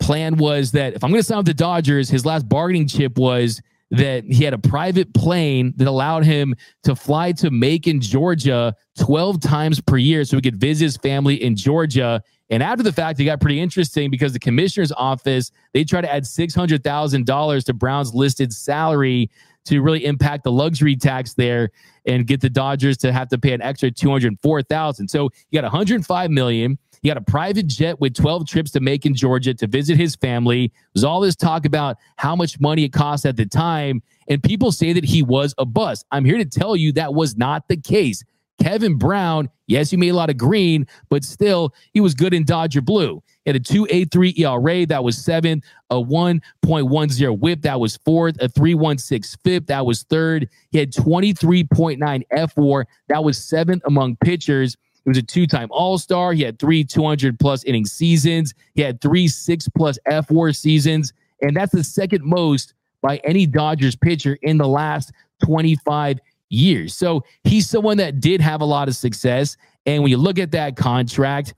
[0.02, 3.16] plan was that if I'm going to sign with the Dodgers, his last bargaining chip
[3.16, 8.74] was that he had a private plane that allowed him to fly to Macon, Georgia
[8.98, 12.22] 12 times per year so he could visit his family in Georgia.
[12.48, 16.12] And after the fact, it got pretty interesting because the commissioner's office, they tried to
[16.12, 19.30] add $600,000 to Brown's listed salary
[19.66, 21.70] to really impact the luxury tax there
[22.06, 25.08] and get the Dodgers to have to pay an extra 204,000.
[25.08, 26.78] So you got 105 million.
[27.02, 30.72] He had a private jet with 12 trips to Macon, Georgia to visit his family.
[30.94, 34.02] There's all this talk about how much money it cost at the time.
[34.28, 36.06] And people say that he was a bust.
[36.12, 38.22] I'm here to tell you that was not the case.
[38.62, 42.44] Kevin Brown, yes, he made a lot of green, but still, he was good in
[42.44, 43.20] Dodger blue.
[43.44, 48.48] He had a 2.83 ERA, that was seventh, a 1.10 whip, that was fourth, a
[48.48, 50.48] 3.16 FIP, that was third.
[50.70, 54.76] He had 23.9 fWAR, that was seventh among pitchers.
[55.04, 56.32] He was a two time All Star.
[56.32, 58.54] He had three 200 plus inning seasons.
[58.74, 61.12] He had three six plus fWAR seasons.
[61.40, 65.12] And that's the second most by any Dodgers pitcher in the last
[65.44, 66.94] 25 years.
[66.94, 69.56] So he's someone that did have a lot of success.
[69.86, 71.54] And when you look at that contract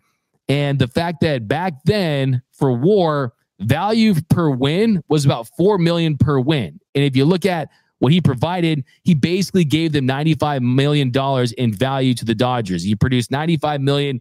[0.49, 6.16] and the fact that back then for war, value per win was about 4 million
[6.16, 6.80] per win.
[6.95, 7.68] And if you look at
[8.05, 11.11] what he provided, he basically gave them $95 million
[11.57, 12.82] in value to the Dodgers.
[12.82, 14.20] He produced 95 million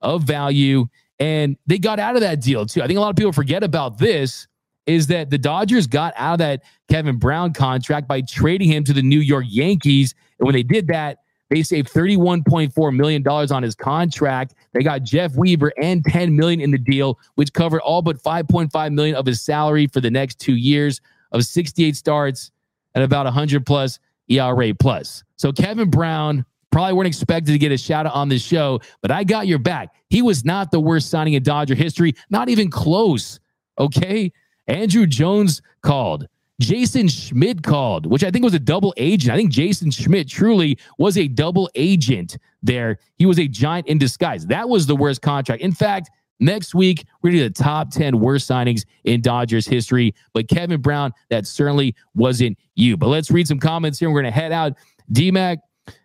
[0.00, 0.86] of value,
[1.18, 2.80] and they got out of that deal too.
[2.80, 4.48] I think a lot of people forget about this
[4.86, 8.94] is that the Dodgers got out of that Kevin Brown contract by trading him to
[8.94, 10.14] the New York Yankees.
[10.38, 11.18] And when they did that,
[11.50, 14.54] they saved $31.4 million on his contract.
[14.72, 18.94] They got Jeff Weaver and 10 million in the deal, which covered all but 5.5
[18.94, 21.02] million of his salary for the next two years
[21.32, 22.52] of 68 starts
[22.98, 25.24] at about 100 plus ERA plus.
[25.36, 29.10] So Kevin Brown probably weren't expected to get a shout out on this show, but
[29.10, 29.94] I got your back.
[30.10, 33.40] He was not the worst signing in Dodger history, not even close.
[33.78, 34.32] Okay.
[34.68, 36.28] Andruw Jones called.
[36.60, 39.32] Jason Schmidt called, which I think was a double agent.
[39.32, 42.98] I think Jason Schmidt truly was a double agent there.
[43.16, 44.44] He was a giant in disguise.
[44.46, 45.62] That was the worst contract.
[45.62, 46.10] In fact,
[46.40, 50.14] next week, we're going to do the top 10 worst signings in Dodgers history.
[50.32, 52.96] But Kevin Brown, that certainly wasn't you.
[52.96, 54.10] But let's read some comments here.
[54.10, 54.74] We're going to head out.
[55.12, 55.58] DMAC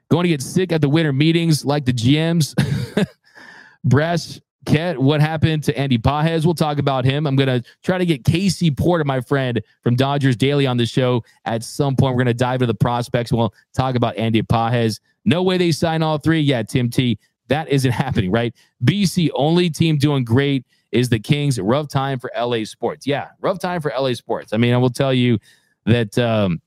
[0.10, 2.54] going to get sick at the winter meetings like the GMs.
[3.84, 6.46] Brass Ket, what happened to Andy Pages?
[6.46, 7.28] We'll talk about him.
[7.28, 10.86] I'm going to try to get Casey Porter, my friend from Dodgers Daily, on the
[10.86, 12.16] show at some point.
[12.16, 13.34] We're going to dive into the prospects.
[13.34, 15.02] We'll talk about Andy Pages.
[15.26, 16.40] No way they sign all three.
[16.40, 17.20] Yeah, Tim T.
[17.54, 18.52] That isn't happening, right?
[18.84, 21.60] BC, only team doing great is the Kings.
[21.60, 23.06] Rough time for LA sports.
[23.06, 24.54] Yeah, rough time for LA sports.
[24.54, 25.38] I mean, I will tell you
[25.86, 26.64] that um,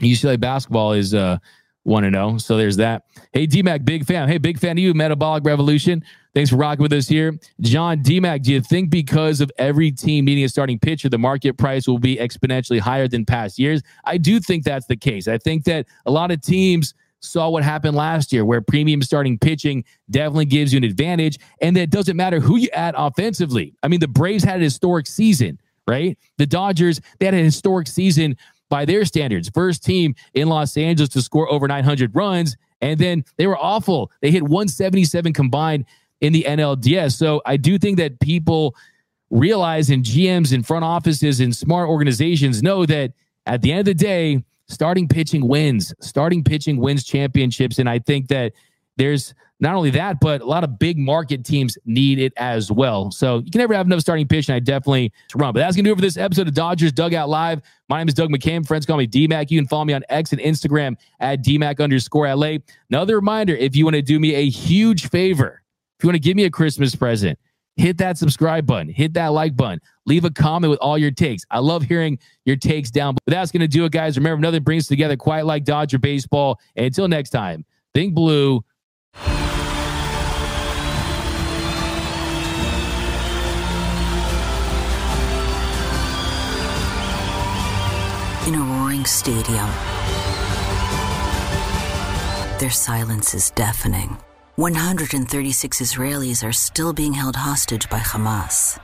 [0.00, 1.38] UCLA basketball is uh,
[1.84, 2.36] 1 to know.
[2.36, 3.04] So there's that.
[3.32, 4.28] Hey, DMAC, big fan.
[4.28, 6.02] Hey, big fan of you, Metabolic Revolution.
[6.34, 7.38] Thanks for rocking with us here.
[7.60, 11.58] John DMAC, do you think because of every team needing a starting pitcher, the market
[11.58, 13.82] price will be exponentially higher than past years?
[14.04, 15.28] I do think that's the case.
[15.28, 19.38] I think that a lot of teams saw what happened last year, where premium starting
[19.38, 21.38] pitching definitely gives you an advantage.
[21.60, 23.74] And that doesn't matter who you add offensively.
[23.82, 26.16] I mean, the Braves had a historic season, right?
[26.36, 28.36] The Dodgers, they had a historic season
[28.68, 29.50] by their standards.
[29.52, 32.56] First team in Los Angeles to score over 900 runs.
[32.80, 34.10] And then they were awful.
[34.20, 35.84] They hit 177 combined
[36.20, 37.16] in the NLDS.
[37.16, 38.74] So I do think that people
[39.30, 43.12] realize and GMs and front offices and smart organizations know that
[43.46, 45.94] at the end of the day, starting pitching wins.
[46.00, 47.78] Starting pitching wins championships.
[47.78, 48.52] And I think that
[48.96, 53.10] there's not only that, but a lot of big market teams need it as well.
[53.10, 55.52] So you can never have enough starting pitch, and I definitely run.
[55.52, 57.60] But that's gonna do it for this episode of Dodgers Dugout Live.
[57.88, 58.66] My name is Doug McKain.
[58.66, 59.50] Friends call me DMAC.
[59.50, 62.58] You can follow me on X and Instagram at DMAC underscore LA.
[62.90, 65.62] Another reminder: if you want to do me a huge favor,
[65.98, 67.38] if you want to give me a Christmas present,
[67.78, 71.44] hit that subscribe button, hit that like button, leave a comment with all your takes.
[71.50, 73.14] I love hearing your takes down.
[73.14, 74.18] But that's going to do it, guys.
[74.18, 76.58] Remember, nothing brings us together quite like Dodger baseball.
[76.76, 77.64] And until next time,
[77.94, 78.64] think blue.
[88.46, 89.68] In a roaring stadium,
[92.58, 94.18] their silence is deafening.
[94.58, 98.80] 136 Israelis are still being held hostage by Hamas.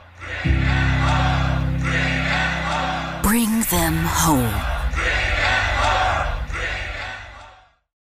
[3.21, 4.74] Bring them home.